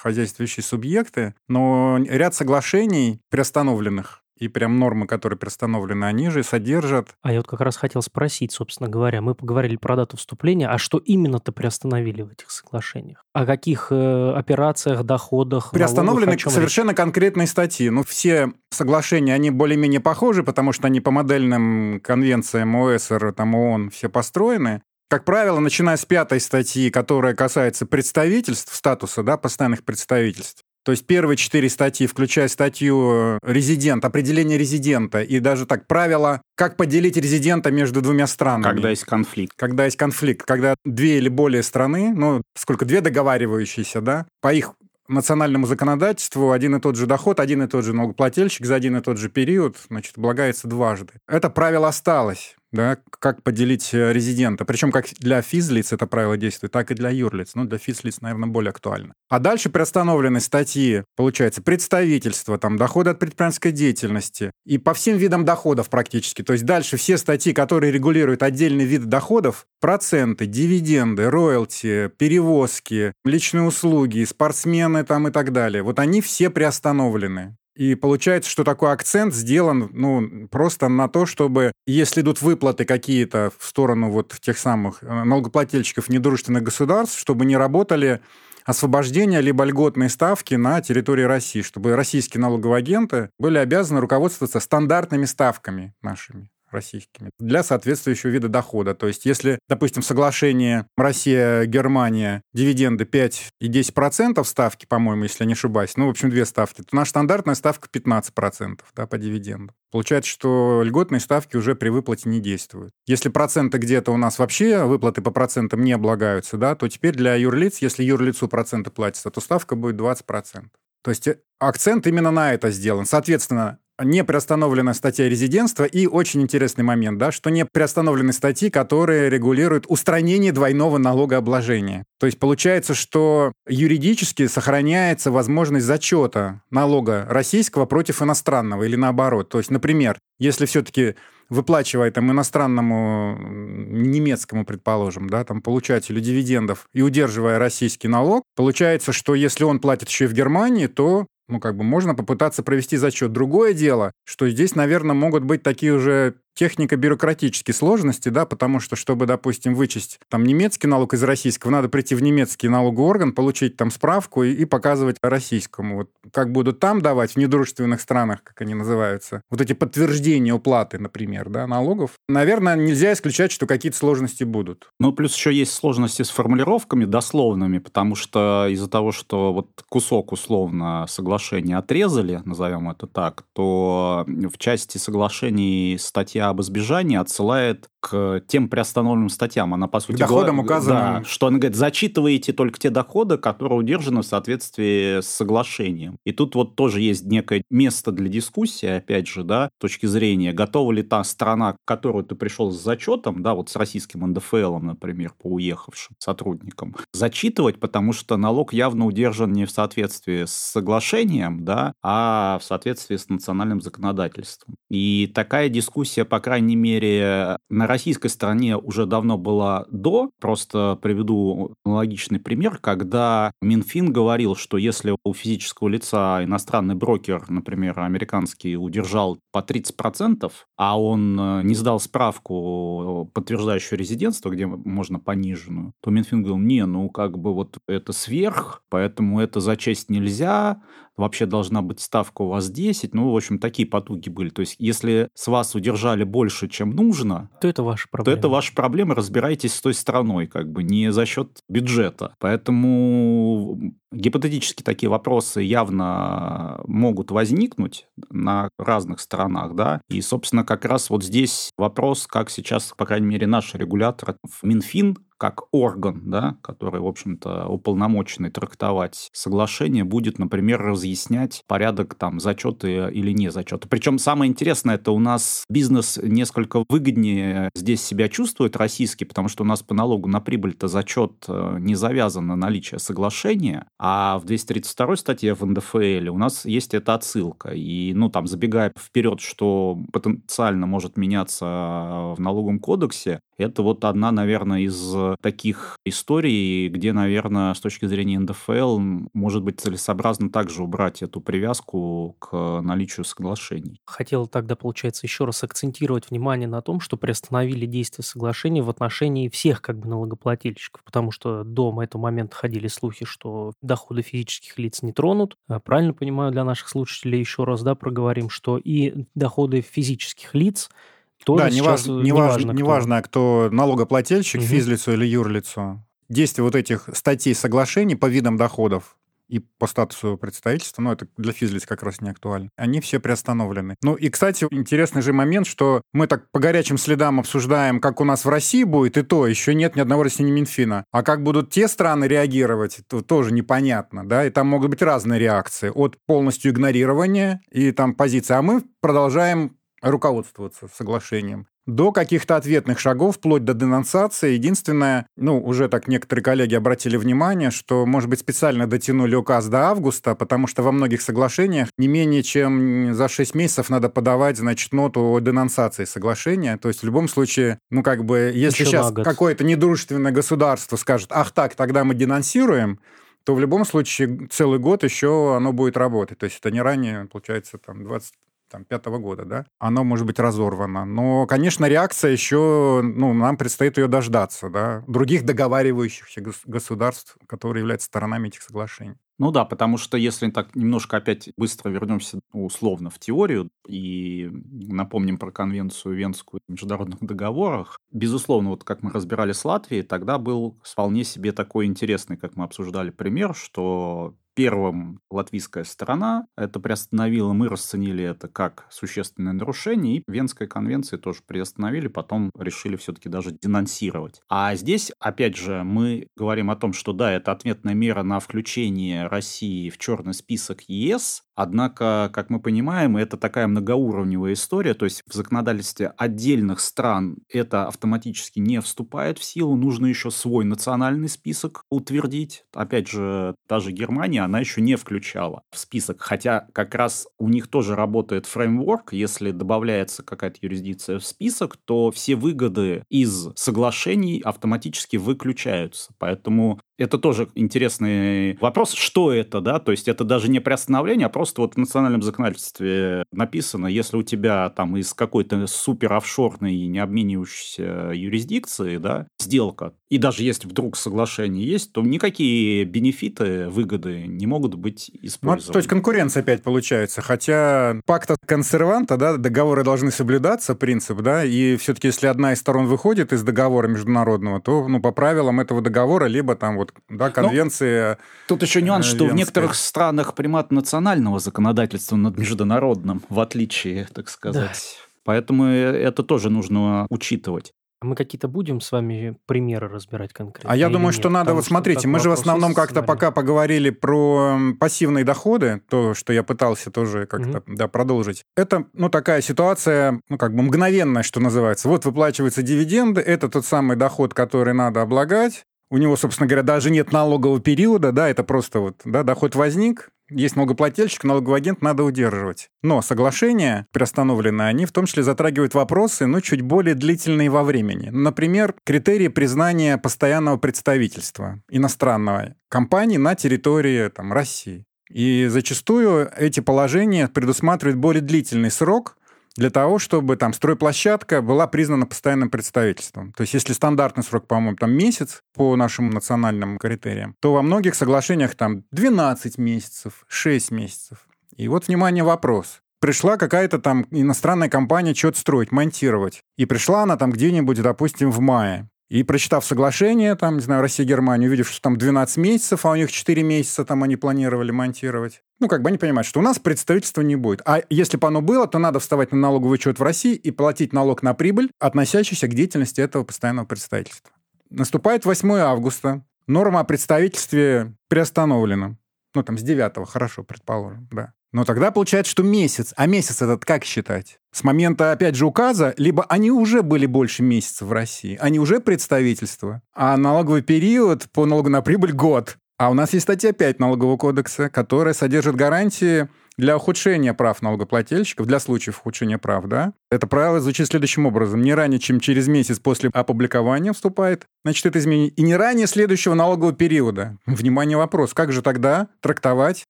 хозяйствующие 0.00 0.64
субъекты, 0.64 1.34
но 1.48 1.98
ряд 2.08 2.34
соглашений 2.34 3.20
приостановленных 3.30 4.22
и 4.38 4.48
прям 4.48 4.78
нормы, 4.78 5.06
которые 5.06 5.38
приостановлены, 5.38 6.04
они 6.04 6.30
же 6.30 6.42
содержат... 6.42 7.08
А 7.22 7.32
я 7.32 7.38
вот 7.38 7.46
как 7.46 7.60
раз 7.60 7.76
хотел 7.76 8.02
спросить, 8.02 8.52
собственно 8.52 8.88
говоря, 8.88 9.20
мы 9.20 9.34
поговорили 9.34 9.76
про 9.76 9.96
дату 9.96 10.16
вступления, 10.16 10.68
а 10.68 10.78
что 10.78 10.98
именно-то 10.98 11.52
приостановили 11.52 12.22
в 12.22 12.30
этих 12.30 12.50
соглашениях? 12.50 13.24
О 13.32 13.44
каких 13.46 13.88
э, 13.90 14.32
операциях, 14.36 15.02
доходах, 15.04 15.72
Приостановлены 15.72 16.26
налогах, 16.26 16.52
совершенно 16.52 16.90
речь? 16.90 16.96
конкретные 16.96 17.46
статьи. 17.46 17.90
Ну, 17.90 18.04
все 18.04 18.52
соглашения, 18.70 19.34
они 19.34 19.50
более-менее 19.50 20.00
похожи, 20.00 20.42
потому 20.42 20.72
что 20.72 20.86
они 20.86 21.00
по 21.00 21.10
модельным 21.10 22.00
конвенциям 22.00 22.74
ОСР, 22.76 23.32
там, 23.32 23.54
ООН 23.54 23.90
все 23.90 24.08
построены. 24.08 24.82
Как 25.08 25.24
правило, 25.24 25.58
начиная 25.58 25.96
с 25.96 26.04
пятой 26.04 26.38
статьи, 26.38 26.90
которая 26.90 27.34
касается 27.34 27.86
представительств, 27.86 28.74
статуса 28.74 29.22
да, 29.22 29.38
постоянных 29.38 29.82
представительств, 29.82 30.64
то 30.84 30.92
есть 30.92 31.06
первые 31.06 31.36
четыре 31.36 31.70
статьи, 31.70 32.06
включая 32.06 32.48
статью 32.48 33.10
э, 33.12 33.38
«Резидент», 33.42 34.04
определение 34.04 34.58
резидента 34.58 35.22
и 35.22 35.38
даже 35.38 35.66
так 35.66 35.86
правила, 35.86 36.42
как 36.56 36.76
поделить 36.76 37.16
резидента 37.16 37.70
между 37.70 38.02
двумя 38.02 38.26
странами. 38.26 38.64
Когда 38.64 38.90
есть 38.90 39.04
конфликт. 39.04 39.54
Когда 39.56 39.86
есть 39.86 39.96
конфликт, 39.96 40.46
когда 40.46 40.74
две 40.84 41.18
или 41.18 41.28
более 41.28 41.62
страны, 41.62 42.12
ну, 42.14 42.42
сколько, 42.54 42.84
две 42.84 43.00
договаривающиеся, 43.00 44.02
да, 44.02 44.26
по 44.42 44.52
их 44.52 44.72
национальному 45.08 45.66
законодательству 45.66 46.52
один 46.52 46.76
и 46.76 46.80
тот 46.80 46.96
же 46.96 47.06
доход, 47.06 47.40
один 47.40 47.62
и 47.62 47.66
тот 47.66 47.84
же 47.84 47.94
налогоплательщик 47.94 48.66
за 48.66 48.74
один 48.74 48.96
и 48.98 49.00
тот 49.00 49.16
же 49.16 49.30
период, 49.30 49.76
значит, 49.88 50.18
облагается 50.18 50.68
дважды. 50.68 51.14
Это 51.26 51.48
правило 51.48 51.88
осталось 51.88 52.57
да, 52.72 52.98
как 53.10 53.42
поделить 53.42 53.92
э, 53.94 54.12
резидента. 54.12 54.64
Причем 54.64 54.92
как 54.92 55.06
для 55.18 55.42
физлиц 55.42 55.92
это 55.92 56.06
правило 56.06 56.36
действует, 56.36 56.72
так 56.72 56.90
и 56.90 56.94
для 56.94 57.10
юрлиц. 57.10 57.52
Ну, 57.54 57.64
для 57.64 57.78
физлиц, 57.78 58.20
наверное, 58.20 58.48
более 58.48 58.70
актуально. 58.70 59.14
А 59.28 59.38
дальше 59.38 59.70
приостановлены 59.70 60.40
статьи, 60.40 61.04
получается, 61.16 61.62
представительство, 61.62 62.58
там, 62.58 62.76
доходы 62.76 63.10
от 63.10 63.18
предпринимательской 63.18 63.72
деятельности. 63.72 64.50
И 64.66 64.78
по 64.78 64.94
всем 64.94 65.16
видам 65.16 65.44
доходов 65.44 65.88
практически. 65.88 66.42
То 66.42 66.52
есть 66.52 66.64
дальше 66.64 66.96
все 66.96 67.16
статьи, 67.16 67.52
которые 67.52 67.92
регулируют 67.92 68.42
отдельные 68.42 68.86
виды 68.86 69.06
доходов, 69.06 69.66
проценты, 69.80 70.46
дивиденды, 70.46 71.30
роялти, 71.30 72.10
перевозки, 72.18 73.12
личные 73.24 73.62
услуги, 73.62 74.24
спортсмены 74.24 75.04
там 75.04 75.28
и 75.28 75.30
так 75.30 75.52
далее, 75.52 75.82
вот 75.82 75.98
они 75.98 76.20
все 76.20 76.50
приостановлены. 76.50 77.56
И 77.78 77.94
получается, 77.94 78.50
что 78.50 78.64
такой 78.64 78.90
акцент 78.90 79.32
сделан 79.32 79.88
ну, 79.92 80.48
просто 80.48 80.88
на 80.88 81.06
то, 81.08 81.26
чтобы, 81.26 81.70
если 81.86 82.22
идут 82.22 82.42
выплаты 82.42 82.84
какие-то 82.84 83.52
в 83.56 83.64
сторону 83.64 84.10
вот 84.10 84.36
тех 84.40 84.58
самых 84.58 85.04
э, 85.04 85.06
налогоплательщиков 85.06 86.08
недружественных 86.08 86.64
государств, 86.64 87.16
чтобы 87.16 87.44
не 87.44 87.56
работали 87.56 88.20
освобождения 88.64 89.40
либо 89.40 89.62
льготные 89.62 90.08
ставки 90.08 90.56
на 90.56 90.80
территории 90.80 91.22
России, 91.22 91.62
чтобы 91.62 91.94
российские 91.94 92.40
налоговые 92.40 92.78
агенты 92.78 93.30
были 93.38 93.58
обязаны 93.58 94.00
руководствоваться 94.00 94.58
стандартными 94.58 95.24
ставками 95.24 95.94
нашими 96.02 96.50
российскими 96.70 97.30
для 97.38 97.62
соответствующего 97.62 98.30
вида 98.30 98.48
дохода. 98.48 98.94
То 98.94 99.06
есть 99.06 99.24
если, 99.24 99.58
допустим, 99.68 100.02
соглашение 100.02 100.86
Россия-Германия 100.96 102.42
дивиденды 102.52 103.04
5 103.04 103.48
и 103.60 103.68
10% 103.68 104.42
ставки, 104.44 104.86
по-моему, 104.86 105.24
если 105.24 105.44
я 105.44 105.46
не 105.46 105.54
ошибаюсь, 105.54 105.96
ну, 105.96 106.06
в 106.06 106.10
общем, 106.10 106.30
две 106.30 106.44
ставки, 106.44 106.82
то 106.82 106.94
наша 106.94 107.10
стандартная 107.10 107.54
ставка 107.54 107.88
15% 107.92 108.80
да, 108.94 109.06
по 109.06 109.18
дивидендам. 109.18 109.74
Получается, 109.90 110.30
что 110.30 110.82
льготные 110.84 111.20
ставки 111.20 111.56
уже 111.56 111.74
при 111.74 111.88
выплате 111.88 112.28
не 112.28 112.40
действуют. 112.40 112.92
Если 113.06 113.30
проценты 113.30 113.78
где-то 113.78 114.12
у 114.12 114.16
нас 114.16 114.38
вообще, 114.38 114.84
выплаты 114.84 115.22
по 115.22 115.30
процентам 115.30 115.82
не 115.82 115.92
облагаются, 115.92 116.58
да, 116.58 116.74
то 116.74 116.88
теперь 116.88 117.14
для 117.14 117.34
юрлиц, 117.36 117.78
если 117.78 118.04
юрлицу 118.04 118.48
проценты 118.48 118.90
платятся, 118.90 119.30
то 119.30 119.40
ставка 119.40 119.76
будет 119.76 119.96
20%. 119.96 120.66
То 121.02 121.10
есть 121.10 121.26
э, 121.28 121.40
акцент 121.58 122.06
именно 122.06 122.30
на 122.30 122.52
это 122.52 122.70
сделан. 122.70 123.06
Соответственно, 123.06 123.78
не 124.00 124.24
приостановлена 124.24 124.94
статья 124.94 125.28
резидентства 125.28 125.84
и 125.84 126.06
очень 126.06 126.42
интересный 126.42 126.84
момент, 126.84 127.18
да, 127.18 127.32
что 127.32 127.50
не 127.50 127.64
приостановлены 127.64 128.32
статьи, 128.32 128.70
которые 128.70 129.28
регулируют 129.28 129.86
устранение 129.88 130.52
двойного 130.52 130.98
налогообложения. 130.98 132.04
То 132.18 132.26
есть 132.26 132.38
получается, 132.38 132.94
что 132.94 133.52
юридически 133.68 134.46
сохраняется 134.46 135.30
возможность 135.30 135.86
зачета 135.86 136.62
налога 136.70 137.26
российского 137.28 137.86
против 137.86 138.22
иностранного 138.22 138.84
или 138.84 138.96
наоборот. 138.96 139.48
То 139.48 139.58
есть, 139.58 139.70
например, 139.70 140.18
если 140.38 140.66
все-таки 140.66 141.14
выплачивая 141.48 142.10
там 142.10 142.30
иностранному 142.30 143.36
немецкому, 143.40 144.64
предположим, 144.64 145.30
да, 145.30 145.44
там 145.44 145.62
получателю 145.62 146.20
дивидендов 146.20 146.86
и 146.92 147.02
удерживая 147.02 147.58
российский 147.58 148.08
налог, 148.08 148.42
получается, 148.54 149.12
что 149.12 149.34
если 149.34 149.64
он 149.64 149.80
платит 149.80 150.08
еще 150.08 150.24
и 150.24 150.28
в 150.28 150.34
Германии, 150.34 150.86
то 150.86 151.26
ну, 151.48 151.60
как 151.60 151.76
бы 151.76 151.84
можно 151.84 152.14
попытаться 152.14 152.62
провести 152.62 152.96
зачет. 152.96 153.32
Другое 153.32 153.72
дело, 153.72 154.12
что 154.24 154.48
здесь, 154.48 154.74
наверное, 154.74 155.14
могут 155.14 155.44
быть 155.44 155.62
такие 155.62 155.92
уже 155.92 156.34
технико-бюрократические 156.58 157.72
сложности, 157.74 158.30
да, 158.30 158.44
потому 158.44 158.80
что, 158.80 158.96
чтобы, 158.96 159.26
допустим, 159.26 159.74
вычесть 159.74 160.18
там 160.28 160.44
немецкий 160.44 160.88
налог 160.88 161.14
из 161.14 161.22
российского, 161.22 161.70
надо 161.70 161.88
прийти 161.88 162.14
в 162.14 162.22
немецкий 162.22 162.68
налоговый 162.68 163.06
орган, 163.06 163.32
получить 163.32 163.76
там 163.76 163.90
справку 163.90 164.42
и, 164.42 164.52
и 164.52 164.64
показывать 164.64 165.16
российскому. 165.22 165.96
Вот 165.96 166.10
как 166.32 166.50
будут 166.50 166.80
там 166.80 167.00
давать 167.00 167.32
в 167.32 167.36
недружественных 167.36 168.00
странах, 168.00 168.42
как 168.42 168.60
они 168.62 168.74
называются, 168.74 169.42
вот 169.50 169.60
эти 169.60 169.72
подтверждения 169.72 170.52
уплаты, 170.52 170.98
например, 170.98 171.48
да, 171.48 171.66
налогов, 171.66 172.12
наверное, 172.28 172.74
нельзя 172.74 173.12
исключать, 173.12 173.52
что 173.52 173.66
какие-то 173.66 173.96
сложности 173.96 174.44
будут. 174.44 174.90
Ну, 174.98 175.12
плюс 175.12 175.36
еще 175.36 175.52
есть 175.52 175.72
сложности 175.72 176.22
с 176.22 176.30
формулировками 176.30 177.04
дословными, 177.04 177.78
потому 177.78 178.16
что 178.16 178.66
из-за 178.68 178.88
того, 178.88 179.12
что 179.12 179.52
вот 179.52 179.68
кусок 179.88 180.32
условно 180.32 181.06
соглашения 181.08 181.76
отрезали, 181.76 182.42
назовем 182.44 182.90
это 182.90 183.06
так, 183.06 183.44
то 183.52 184.24
в 184.26 184.58
части 184.58 184.98
соглашений 184.98 185.96
статья 186.00 186.47
говоря 186.48 186.50
об 186.50 186.60
избежании, 186.60 187.16
отсылает 187.16 187.88
к 188.00 188.42
тем 188.46 188.68
приостановленным 188.68 189.28
статьям. 189.28 189.74
Она, 189.74 189.88
по 189.88 190.00
сути, 190.00 190.18
доходам 190.18 190.56
говорит, 190.56 190.70
указано. 190.70 191.20
Да, 191.20 191.24
что 191.24 191.48
она 191.48 191.58
говорит, 191.58 191.76
зачитываете 191.76 192.52
только 192.52 192.78
те 192.78 192.90
доходы, 192.90 193.38
которые 193.38 193.78
удержаны 193.78 194.22
в 194.22 194.26
соответствии 194.26 195.20
с 195.20 195.26
соглашением. 195.26 196.18
И 196.24 196.32
тут 196.32 196.54
вот 196.54 196.76
тоже 196.76 197.00
есть 197.00 197.24
некое 197.24 197.62
место 197.70 198.12
для 198.12 198.28
дискуссии, 198.28 198.88
опять 198.88 199.26
же, 199.26 199.42
да, 199.42 199.70
с 199.78 199.80
точки 199.80 200.06
зрения, 200.06 200.52
готова 200.52 200.92
ли 200.92 201.02
та 201.02 201.24
страна, 201.24 201.72
к 201.72 201.76
которой 201.84 202.24
ты 202.24 202.34
пришел 202.34 202.70
с 202.70 202.82
зачетом, 202.82 203.42
да, 203.42 203.54
вот 203.54 203.68
с 203.68 203.76
российским 203.76 204.20
НДФЛ, 204.26 204.78
например, 204.78 205.32
по 205.38 205.48
уехавшим 205.48 206.14
сотрудникам, 206.18 206.94
зачитывать, 207.12 207.80
потому 207.80 208.12
что 208.12 208.36
налог 208.36 208.72
явно 208.72 209.06
удержан 209.06 209.52
не 209.52 209.64
в 209.64 209.70
соответствии 209.70 210.44
с 210.44 210.52
соглашением, 210.52 211.64
да, 211.64 211.92
а 212.02 212.58
в 212.60 212.64
соответствии 212.64 213.16
с 213.16 213.28
национальным 213.28 213.80
законодательством. 213.80 214.76
И 214.88 215.30
такая 215.34 215.68
дискуссия, 215.68 216.24
по 216.24 216.37
крайней 216.40 216.76
мере, 216.76 217.58
на 217.68 217.86
российской 217.86 218.28
стороне 218.28 218.76
уже 218.76 219.06
давно 219.06 219.38
была 219.38 219.86
до. 219.90 220.30
Просто 220.40 220.98
приведу 221.00 221.74
аналогичный 221.84 222.40
пример, 222.40 222.78
когда 222.78 223.52
Минфин 223.60 224.12
говорил, 224.12 224.56
что 224.56 224.76
если 224.76 225.16
у 225.24 225.34
физического 225.34 225.88
лица 225.88 226.42
иностранный 226.44 226.94
брокер, 226.94 227.44
например, 227.48 227.98
американский, 228.00 228.76
удержал 228.76 229.38
по 229.52 229.58
30%, 229.58 230.50
а 230.76 231.00
он 231.00 231.38
э, 231.38 231.62
не 231.64 231.74
сдал 231.74 232.00
справку, 232.00 233.30
подтверждающую 233.34 233.98
резидентство, 233.98 234.50
где 234.50 234.66
можно 234.66 235.18
пониженную, 235.18 235.92
то 236.00 236.10
Минфин 236.10 236.42
говорил, 236.42 236.58
не, 236.58 236.84
ну 236.86 237.08
как 237.10 237.38
бы 237.38 237.54
вот 237.54 237.78
это 237.86 238.12
сверх, 238.12 238.82
поэтому 238.88 239.40
это 239.40 239.60
зачесть 239.60 240.10
нельзя, 240.10 240.82
вообще 241.18 241.46
должна 241.46 241.82
быть 241.82 242.00
ставка 242.00 242.42
у 242.42 242.48
вас 242.48 242.70
10. 242.70 243.14
Ну, 243.14 243.30
в 243.30 243.36
общем, 243.36 243.58
такие 243.58 243.86
потуги 243.86 244.28
были. 244.28 244.48
То 244.48 244.60
есть, 244.60 244.76
если 244.78 245.28
с 245.34 245.48
вас 245.48 245.74
удержали 245.74 246.24
больше, 246.24 246.68
чем 246.68 246.90
нужно, 246.90 247.50
то 247.60 247.68
это 247.68 247.82
ваша 247.82 248.08
проблема. 248.10 248.34
То 248.34 248.38
это 248.38 248.48
ваша 248.48 248.74
проблема, 248.74 249.14
разбирайтесь 249.14 249.74
с 249.74 249.80
той 249.80 249.94
стороной, 249.94 250.46
как 250.46 250.70
бы 250.70 250.82
не 250.82 251.12
за 251.12 251.26
счет 251.26 251.58
бюджета. 251.68 252.34
Поэтому 252.38 253.78
гипотетически 254.12 254.82
такие 254.82 255.10
вопросы 255.10 255.60
явно 255.60 256.80
могут 256.86 257.30
возникнуть 257.30 258.06
на 258.30 258.70
разных 258.78 259.20
сторонах, 259.20 259.74
да, 259.74 260.00
и, 260.08 260.20
собственно, 260.22 260.64
как 260.64 260.84
раз 260.84 261.10
вот 261.10 261.22
здесь 261.22 261.72
вопрос, 261.76 262.26
как 262.26 262.48
сейчас, 262.50 262.94
по 262.96 263.04
крайней 263.04 263.26
мере, 263.26 263.46
наш 263.46 263.74
регулятор 263.74 264.36
в 264.42 264.64
Минфин 264.64 265.18
как 265.38 265.62
орган, 265.72 266.22
да, 266.26 266.56
который, 266.62 267.00
в 267.00 267.06
общем-то, 267.06 267.66
уполномоченный 267.68 268.50
трактовать 268.50 269.30
соглашение, 269.32 270.04
будет, 270.04 270.38
например, 270.38 270.82
разъяснять 270.82 271.62
порядок 271.66 272.14
там 272.16 272.40
зачеты 272.40 273.08
или 273.12 273.32
не 273.32 273.50
зачеты. 273.50 273.88
Причем 273.88 274.18
самое 274.18 274.50
интересное, 274.50 274.96
это 274.96 275.12
у 275.12 275.18
нас 275.18 275.64
бизнес 275.68 276.18
несколько 276.22 276.84
выгоднее 276.88 277.70
здесь 277.74 278.02
себя 278.02 278.28
чувствует, 278.28 278.76
российский, 278.76 279.24
потому 279.24 279.48
что 279.48 279.62
у 279.62 279.66
нас 279.66 279.82
по 279.82 279.94
налогу 279.94 280.28
на 280.28 280.40
прибыль-то 280.40 280.88
зачет 280.88 281.44
э, 281.48 281.76
не 281.78 281.94
завязан 281.94 282.46
на 282.48 282.56
наличие 282.56 282.98
соглашения, 282.98 283.86
а 283.98 284.38
в 284.38 284.44
232 284.44 285.16
статье 285.16 285.54
в 285.54 285.64
НДФЛ 285.64 286.32
у 286.32 286.38
нас 286.38 286.64
есть 286.64 286.94
эта 286.94 287.14
отсылка. 287.14 287.70
И, 287.70 288.12
ну, 288.14 288.28
там, 288.28 288.46
забегая 288.46 288.92
вперед, 288.98 289.40
что 289.40 289.98
потенциально 290.12 290.86
может 290.86 291.16
меняться 291.16 291.64
в 291.64 292.36
налоговом 292.38 292.80
кодексе, 292.80 293.40
это 293.58 293.82
вот 293.82 294.04
одна, 294.04 294.32
наверное, 294.32 294.80
из 294.80 295.14
таких 295.40 295.96
историй, 296.04 296.88
где, 296.88 297.12
наверное, 297.12 297.74
с 297.74 297.80
точки 297.80 298.06
зрения 298.06 298.38
НДФЛ 298.38 298.98
может 299.34 299.62
быть 299.62 299.80
целесообразно 299.80 300.50
также 300.50 300.82
убрать 300.82 301.22
эту 301.22 301.40
привязку 301.40 302.36
к 302.38 302.80
наличию 302.80 303.24
соглашений. 303.24 304.00
Хотел 304.06 304.46
тогда, 304.46 304.76
получается, 304.76 305.26
еще 305.26 305.44
раз 305.44 305.64
акцентировать 305.64 306.30
внимание 306.30 306.68
на 306.68 306.80
том, 306.82 307.00
что 307.00 307.16
приостановили 307.16 307.86
действие 307.86 308.24
соглашения 308.24 308.82
в 308.82 308.90
отношении 308.90 309.48
всех 309.48 309.82
как 309.82 309.98
бы 309.98 310.08
налогоплательщиков, 310.08 311.02
потому 311.04 311.30
что 311.30 311.64
до 311.64 312.02
этого 312.02 312.22
момента 312.22 312.54
ходили 312.54 312.86
слухи, 312.86 313.24
что 313.24 313.72
доходы 313.82 314.22
физических 314.22 314.78
лиц 314.78 315.02
не 315.02 315.12
тронут. 315.12 315.56
А 315.68 315.80
правильно 315.80 316.14
понимаю 316.14 316.52
для 316.52 316.64
наших 316.64 316.88
слушателей 316.88 317.40
еще 317.40 317.64
раз, 317.64 317.82
да, 317.82 317.94
проговорим, 317.94 318.50
что 318.50 318.78
и 318.78 319.24
доходы 319.34 319.80
физических 319.80 320.54
лиц– 320.54 320.90
тоже 321.44 321.64
да, 321.64 321.70
неважно, 321.70 322.12
неважно, 322.20 322.22
неважно, 322.22 322.72
кто. 322.72 322.72
неважно, 322.72 323.22
кто 323.22 323.68
налогоплательщик, 323.72 324.60
угу. 324.60 324.66
физлицо 324.68 325.12
или 325.12 325.26
юрлицо. 325.26 326.04
Действие 326.28 326.64
вот 326.64 326.74
этих 326.74 327.08
статей 327.14 327.54
соглашений 327.54 328.14
по 328.14 328.26
видам 328.26 328.56
доходов 328.56 329.16
и 329.48 329.60
по 329.60 329.86
статусу 329.86 330.36
представительства, 330.36 331.02
но 331.02 331.12
это 331.12 331.26
для 331.36 331.52
физлиц 331.52 331.86
как 331.86 332.02
раз 332.02 332.20
не 332.20 332.30
актуально, 332.30 332.70
они 332.76 333.00
все 333.00 333.18
приостановлены. 333.18 333.96
Ну 334.02 334.14
и, 334.14 334.28
кстати, 334.28 334.66
интересный 334.70 335.22
же 335.22 335.32
момент, 335.32 335.66
что 335.66 336.02
мы 336.12 336.26
так 336.26 336.50
по 336.50 336.60
горячим 336.60 336.98
следам 336.98 337.40
обсуждаем, 337.40 338.00
как 338.00 338.20
у 338.20 338.24
нас 338.24 338.44
в 338.44 338.48
России 338.48 338.84
будет, 338.84 339.16
и 339.16 339.22
то 339.22 339.46
еще 339.46 339.74
нет 339.74 339.96
ни 339.96 340.00
одного 340.00 340.22
решения 340.22 340.52
Минфина. 340.52 341.04
А 341.10 341.22
как 341.22 341.42
будут 341.42 341.70
те 341.70 341.88
страны 341.88 342.26
реагировать, 342.26 343.00
то 343.08 343.22
тоже 343.22 343.52
непонятно, 343.52 344.28
да, 344.28 344.46
и 344.46 344.50
там 344.50 344.68
могут 344.68 344.90
быть 344.90 345.02
разные 345.02 345.40
реакции, 345.40 345.90
от 345.94 346.16
полностью 346.26 346.72
игнорирования 346.72 347.62
и 347.70 347.90
там 347.92 348.14
позиции, 348.14 348.54
а 348.54 348.62
мы 348.62 348.82
продолжаем 349.00 349.77
руководствоваться 350.02 350.88
соглашением 350.94 351.66
до 351.88 352.12
каких-то 352.12 352.56
ответных 352.56 352.98
шагов, 352.98 353.36
вплоть 353.36 353.64
до 353.64 353.72
денонсации. 353.72 354.52
Единственное, 354.52 355.26
ну, 355.38 355.58
уже 355.58 355.88
так 355.88 356.06
некоторые 356.06 356.44
коллеги 356.44 356.74
обратили 356.74 357.16
внимание, 357.16 357.70
что, 357.70 358.04
может 358.04 358.28
быть, 358.28 358.40
специально 358.40 358.86
дотянули 358.86 359.34
указ 359.34 359.68
до 359.68 359.88
августа, 359.88 360.34
потому 360.34 360.66
что 360.66 360.82
во 360.82 360.92
многих 360.92 361.22
соглашениях 361.22 361.88
не 361.96 362.06
менее 362.06 362.42
чем 362.42 363.14
за 363.14 363.28
6 363.28 363.54
месяцев 363.54 363.88
надо 363.88 364.10
подавать, 364.10 364.58
значит, 364.58 364.92
ноту 364.92 365.32
о 365.32 365.40
денонсации 365.40 366.04
соглашения. 366.04 366.76
То 366.76 366.88
есть 366.88 367.00
в 367.00 367.06
любом 367.06 367.26
случае, 367.26 367.78
ну, 367.90 368.02
как 368.02 368.22
бы, 368.22 368.52
если 368.54 368.82
Еще 368.82 368.90
сейчас 368.90 369.10
какое-то 369.10 369.64
недружественное 369.64 370.30
государство 370.30 370.96
скажет, 370.96 371.30
ах 371.32 371.52
так, 371.52 371.74
тогда 371.74 372.04
мы 372.04 372.14
денонсируем, 372.14 373.00
то 373.44 373.54
в 373.54 373.60
любом 373.60 373.86
случае 373.86 374.46
целый 374.50 374.78
год 374.78 375.04
еще 375.04 375.56
оно 375.56 375.72
будет 375.72 375.96
работать. 375.96 376.36
То 376.36 376.44
есть 376.44 376.58
это 376.58 376.70
не 376.70 376.82
ранее, 376.82 377.26
получается, 377.32 377.78
там 377.78 378.04
20 378.04 378.34
там, 378.68 378.84
пятого 378.84 379.18
года, 379.18 379.44
да, 379.44 379.66
оно 379.78 380.04
может 380.04 380.26
быть 380.26 380.38
разорвано. 380.38 381.04
Но, 381.04 381.46
конечно, 381.46 381.86
реакция 381.86 382.32
еще, 382.32 383.00
ну, 383.02 383.32
нам 383.34 383.56
предстоит 383.56 383.98
ее 383.98 384.08
дождаться, 384.08 384.70
да, 384.70 385.04
других 385.06 385.44
договаривающихся 385.44 386.42
государств, 386.66 387.36
которые 387.46 387.82
являются 387.82 388.06
сторонами 388.06 388.48
этих 388.48 388.62
соглашений. 388.62 389.16
Ну 389.38 389.52
да, 389.52 389.64
потому 389.64 389.98
что 389.98 390.16
если 390.16 390.50
так 390.50 390.74
немножко 390.74 391.16
опять 391.16 391.50
быстро 391.56 391.90
вернемся 391.90 392.40
ну, 392.52 392.64
условно 392.64 393.08
в 393.08 393.20
теорию 393.20 393.70
и 393.86 394.50
напомним 394.52 395.38
про 395.38 395.52
конвенцию 395.52 396.16
Венскую 396.16 396.60
о 396.68 396.72
международных 396.72 397.20
договорах, 397.20 398.00
безусловно, 398.10 398.70
вот 398.70 398.82
как 398.82 399.04
мы 399.04 399.12
разбирали 399.12 399.52
с 399.52 399.64
Латвией, 399.64 400.02
тогда 400.02 400.38
был 400.38 400.80
вполне 400.82 401.22
себе 401.22 401.52
такой 401.52 401.86
интересный, 401.86 402.36
как 402.36 402.56
мы 402.56 402.64
обсуждали, 402.64 403.10
пример, 403.10 403.54
что 403.54 404.34
первым 404.58 405.20
латвийская 405.30 405.84
сторона 405.84 406.48
это 406.56 406.80
приостановила, 406.80 407.52
мы 407.52 407.68
расценили 407.68 408.24
это 408.24 408.48
как 408.48 408.88
существенное 408.90 409.52
нарушение, 409.52 410.16
и 410.16 410.22
Венская 410.26 410.66
конвенция 410.66 411.16
тоже 411.16 411.42
приостановили, 411.46 412.08
потом 412.08 412.50
решили 412.58 412.96
все-таки 412.96 413.28
даже 413.28 413.52
денонсировать. 413.52 414.40
А 414.48 414.74
здесь, 414.74 415.12
опять 415.20 415.56
же, 415.56 415.84
мы 415.84 416.26
говорим 416.36 416.72
о 416.72 416.76
том, 416.76 416.92
что 416.92 417.12
да, 417.12 417.30
это 417.30 417.52
ответная 417.52 417.94
мера 417.94 418.24
на 418.24 418.40
включение 418.40 419.28
России 419.28 419.90
в 419.90 419.98
черный 419.98 420.34
список 420.34 420.82
ЕС, 420.88 421.44
Однако, 421.60 422.30
как 422.32 422.50
мы 422.50 422.60
понимаем, 422.60 423.16
это 423.16 423.36
такая 423.36 423.66
многоуровневая 423.66 424.52
история, 424.52 424.94
то 424.94 425.06
есть 425.06 425.24
в 425.26 425.34
законодательстве 425.34 426.12
отдельных 426.16 426.78
стран 426.78 427.38
это 427.52 427.88
автоматически 427.88 428.60
не 428.60 428.80
вступает 428.80 429.40
в 429.40 429.42
силу, 429.42 429.74
нужно 429.74 430.06
еще 430.06 430.30
свой 430.30 430.64
национальный 430.64 431.28
список 431.28 431.82
утвердить. 431.90 432.62
Опять 432.72 433.08
же, 433.08 433.56
та 433.66 433.80
же 433.80 433.90
Германия, 433.90 434.44
она 434.48 434.60
еще 434.60 434.80
не 434.80 434.96
включала 434.96 435.62
в 435.70 435.78
список, 435.78 436.20
хотя 436.20 436.66
как 436.72 436.94
раз 436.94 437.28
у 437.38 437.48
них 437.48 437.68
тоже 437.68 437.94
работает 437.94 438.46
фреймворк, 438.46 439.12
если 439.12 439.50
добавляется 439.50 440.22
какая-то 440.22 440.58
юрисдикция 440.62 441.18
в 441.18 441.24
список, 441.24 441.76
то 441.76 442.10
все 442.10 442.34
выгоды 442.34 443.04
из 443.08 443.48
соглашений 443.54 444.40
автоматически 444.44 445.16
выключаются. 445.16 446.12
Поэтому 446.18 446.80
это 446.98 447.16
тоже 447.16 447.48
интересный 447.54 448.56
вопрос, 448.60 448.92
что 448.92 449.32
это, 449.32 449.60
да, 449.60 449.78
то 449.78 449.92
есть 449.92 450.08
это 450.08 450.24
даже 450.24 450.50
не 450.50 450.60
приостановление, 450.60 451.26
а 451.26 451.30
просто 451.30 451.60
вот 451.60 451.74
в 451.74 451.76
национальном 451.76 452.22
законодательстве 452.22 453.24
написано, 453.32 453.86
если 453.86 454.16
у 454.16 454.22
тебя 454.22 454.68
там 454.70 454.96
из 454.96 455.14
какой-то 455.14 455.66
супер 455.68 456.12
офшорной 456.12 456.88
не 456.88 456.98
обменивающейся 456.98 458.10
юрисдикции, 458.14 458.96
да, 458.96 459.28
сделка, 459.38 459.92
и 460.08 460.18
даже 460.18 460.42
если 460.42 460.66
вдруг 460.66 460.96
соглашение 460.96 461.66
есть, 461.66 461.92
то 461.92 462.02
никакие 462.02 462.84
бенефиты, 462.84 463.68
выгоды 463.68 464.26
не 464.38 464.46
могут 464.46 464.74
быть 464.74 465.10
использованы. 465.22 465.66
Ну, 465.66 465.72
то 465.72 465.78
есть 465.78 465.88
конкуренция 465.88 466.42
опять 466.42 466.62
получается, 466.62 467.20
хотя 467.22 468.00
пакта 468.06 468.36
консерванта, 468.46 469.16
да, 469.16 469.36
договоры 469.36 469.84
должны 469.84 470.10
соблюдаться, 470.10 470.74
принцип, 470.74 471.20
да, 471.20 471.44
и 471.44 471.76
все-таки 471.76 472.08
если 472.08 472.26
одна 472.26 472.52
из 472.52 472.60
сторон 472.60 472.86
выходит 472.86 473.32
из 473.32 473.42
договора 473.42 473.88
международного, 473.88 474.60
то, 474.60 474.86
ну, 474.88 475.00
по 475.00 475.12
правилам 475.12 475.60
этого 475.60 475.82
договора, 475.82 476.26
либо 476.26 476.54
там 476.54 476.76
вот 476.76 476.92
да, 477.08 477.26
ну, 477.26 477.32
конвенции. 477.32 478.10
Ну, 478.10 478.16
тут 478.48 478.62
еще 478.62 478.80
нюанс, 478.80 479.06
что 479.06 479.26
в 479.26 479.34
некоторых 479.34 479.74
странах 479.74 480.34
примат 480.34 480.70
национального 480.70 481.38
законодательства 481.38 482.16
над 482.16 482.38
международным, 482.38 483.22
в 483.28 483.40
отличие, 483.40 484.08
так 484.12 484.28
сказать. 484.28 484.96
Да 484.98 485.08
Поэтому 485.28 485.66
это 485.66 486.22
тоже 486.22 486.48
нужно 486.48 487.06
учитывать. 487.10 487.74
А 488.00 488.06
мы 488.06 488.14
какие-то 488.14 488.46
будем 488.46 488.80
с 488.80 488.92
вами 488.92 489.36
примеры 489.46 489.88
разбирать 489.88 490.32
конкретно? 490.32 490.70
А 490.70 490.76
я 490.76 490.88
думаю, 490.88 491.12
что 491.12 491.30
надо, 491.30 491.52
вот 491.52 491.64
смотрите, 491.64 492.06
мы 492.06 492.20
же 492.20 492.30
в 492.30 492.32
основном 492.32 492.72
как-то 492.72 493.02
пока 493.02 493.32
поговорили 493.32 493.90
про 493.90 494.56
пассивные 494.78 495.24
доходы, 495.24 495.82
то, 495.88 496.14
что 496.14 496.32
я 496.32 496.44
пытался 496.44 496.92
тоже 496.92 497.26
как-то 497.26 497.58
угу. 497.58 497.76
да, 497.76 497.88
продолжить. 497.88 498.44
Это, 498.56 498.84
ну, 498.92 499.08
такая 499.08 499.40
ситуация, 499.40 500.20
ну, 500.28 500.38
как 500.38 500.54
бы 500.54 500.62
мгновенная, 500.62 501.24
что 501.24 501.40
называется. 501.40 501.88
Вот 501.88 502.04
выплачиваются 502.04 502.62
дивиденды, 502.62 503.20
это 503.20 503.48
тот 503.48 503.66
самый 503.66 503.96
доход, 503.96 504.32
который 504.32 504.74
надо 504.74 505.02
облагать, 505.02 505.64
у 505.90 505.98
него, 505.98 506.16
собственно 506.16 506.46
говоря, 506.46 506.62
даже 506.62 506.90
нет 506.90 507.12
налогового 507.12 507.60
периода, 507.60 508.12
да, 508.12 508.28
это 508.28 508.44
просто 508.44 508.78
вот, 508.78 509.00
да, 509.04 509.24
доход 509.24 509.56
возник, 509.56 510.10
есть 510.30 510.56
налогоплательщик, 510.56 511.24
налоговый 511.24 511.58
надо 511.80 512.04
удерживать. 512.04 512.70
Но 512.82 513.02
соглашения, 513.02 513.86
приостановленные, 513.92 514.68
они 514.68 514.86
в 514.86 514.92
том 514.92 515.06
числе 515.06 515.22
затрагивают 515.22 515.74
вопросы, 515.74 516.26
но 516.26 516.40
чуть 516.40 516.62
более 516.62 516.94
длительные 516.94 517.50
во 517.50 517.62
времени. 517.62 518.08
Например, 518.10 518.74
критерии 518.84 519.28
признания 519.28 519.98
постоянного 519.98 520.56
представительства 520.56 521.60
иностранного 521.68 522.54
компании 522.68 523.16
на 523.16 523.34
территории 523.34 524.08
там, 524.08 524.32
России. 524.32 524.84
И 525.10 525.46
зачастую 525.48 526.30
эти 526.36 526.60
положения 526.60 527.28
предусматривают 527.28 527.98
более 527.98 528.22
длительный 528.22 528.70
срок, 528.70 529.17
для 529.58 529.70
того, 529.70 529.98
чтобы 529.98 530.36
там 530.36 530.54
стройплощадка 530.54 531.42
была 531.42 531.66
признана 531.66 532.06
постоянным 532.06 532.48
представительством. 532.48 533.32
То 533.32 533.40
есть 533.40 533.54
если 533.54 533.72
стандартный 533.72 534.22
срок, 534.22 534.46
по-моему, 534.46 534.76
там 534.76 534.92
месяц 534.92 535.42
по 535.52 535.74
нашим 535.74 536.10
национальным 536.10 536.78
критериям, 536.78 537.34
то 537.40 537.52
во 537.52 537.62
многих 537.62 537.96
соглашениях 537.96 538.54
там 538.54 538.84
12 538.92 539.58
месяцев, 539.58 540.24
6 540.28 540.70
месяцев. 540.70 541.26
И 541.56 541.66
вот, 541.66 541.88
внимание, 541.88 542.22
вопрос. 542.22 542.82
Пришла 543.00 543.36
какая-то 543.36 543.80
там 543.80 544.06
иностранная 544.12 544.68
компания 544.68 545.12
что-то 545.12 545.40
строить, 545.40 545.72
монтировать. 545.72 546.42
И 546.56 546.64
пришла 546.64 547.02
она 547.02 547.16
там 547.16 547.32
где-нибудь, 547.32 547.82
допустим, 547.82 548.30
в 548.30 548.38
мае. 548.38 548.88
И 549.08 549.22
прочитав 549.22 549.64
соглашение, 549.64 550.34
там, 550.34 550.56
не 550.56 550.60
знаю, 550.60 550.82
Россия, 550.82 551.06
Германия, 551.06 551.46
увидев, 551.46 551.70
что 551.70 551.80
там 551.80 551.96
12 551.96 552.36
месяцев, 552.36 552.84
а 552.84 552.90
у 552.90 552.94
них 552.94 553.10
4 553.10 553.42
месяца 553.42 553.86
там 553.86 554.02
они 554.02 554.16
планировали 554.16 554.70
монтировать, 554.70 555.42
ну, 555.60 555.68
как 555.68 555.80
бы 555.80 555.88
они 555.88 555.96
понимают, 555.96 556.26
что 556.26 556.40
у 556.40 556.42
нас 556.42 556.58
представительства 556.58 557.22
не 557.22 557.34
будет. 557.34 557.62
А 557.64 557.80
если 557.88 558.18
бы 558.18 558.26
оно 558.26 558.42
было, 558.42 558.66
то 558.66 558.78
надо 558.78 559.00
вставать 559.00 559.32
на 559.32 559.38
налоговый 559.38 559.74
учет 559.74 559.98
в 559.98 560.02
России 560.02 560.34
и 560.34 560.50
платить 560.50 560.92
налог 560.92 561.22
на 561.22 561.32
прибыль, 561.32 561.70
относящийся 561.78 562.48
к 562.48 562.54
деятельности 562.54 563.00
этого 563.00 563.24
постоянного 563.24 563.64
представительства. 563.64 564.30
Наступает 564.68 565.24
8 565.24 565.50
августа. 565.52 566.22
Норма 566.46 566.80
о 566.80 566.84
представительстве 566.84 567.94
приостановлена. 568.08 568.96
Ну, 569.34 569.42
там, 569.42 569.56
с 569.56 569.62
9 569.62 570.06
хорошо, 570.06 570.42
предположим, 570.42 571.08
да. 571.10 571.32
Но 571.52 571.64
тогда 571.64 571.90
получается, 571.90 572.30
что 572.30 572.42
месяц. 572.42 572.92
А 572.96 573.06
месяц 573.06 573.42
этот 573.42 573.64
как 573.64 573.84
считать? 573.84 574.38
С 574.52 574.64
момента, 574.64 575.12
опять 575.12 575.34
же, 575.34 575.46
указа, 575.46 575.94
либо 575.96 576.24
они 576.28 576.50
уже 576.50 576.82
были 576.82 577.06
больше 577.06 577.42
месяца 577.42 577.84
в 577.84 577.92
России, 577.92 578.36
они 578.40 578.58
уже 578.58 578.80
представительство, 578.80 579.82
а 579.94 580.16
налоговый 580.16 580.62
период 580.62 581.30
по 581.32 581.46
налогу 581.46 581.68
на 581.68 581.82
прибыль– 581.82 582.12
год. 582.14 582.56
А 582.78 582.90
у 582.90 582.94
нас 582.94 583.12
есть 583.12 583.24
статья 583.24 583.52
5 583.52 583.80
Налогового 583.80 584.16
кодекса, 584.16 584.70
которая 584.70 585.12
содержит 585.12 585.56
гарантии 585.56 586.28
для 586.58 586.76
ухудшения 586.76 587.34
прав 587.34 587.62
налогоплательщиков, 587.62 588.46
для 588.46 588.58
случаев 588.60 588.98
ухудшения 588.98 589.38
прав, 589.38 589.66
да, 589.66 589.94
это 590.10 590.26
правило 590.26 590.60
звучит 590.60 590.88
следующим 590.88 591.24
образом. 591.24 591.62
Не 591.62 591.74
ранее, 591.74 592.00
чем 592.00 592.20
через 592.20 592.48
месяц 592.48 592.78
после 592.80 593.10
опубликования 593.12 593.92
вступает, 593.92 594.46
значит, 594.68 594.86
это 594.86 594.98
изменение. 594.98 595.30
И 595.30 595.42
не 595.42 595.56
ранее 595.56 595.86
следующего 595.86 596.34
налогового 596.34 596.72
периода. 596.72 597.36
Внимание, 597.46 597.96
вопрос. 597.96 598.34
Как 598.34 598.52
же 598.52 598.62
тогда 598.62 599.08
трактовать 599.20 599.84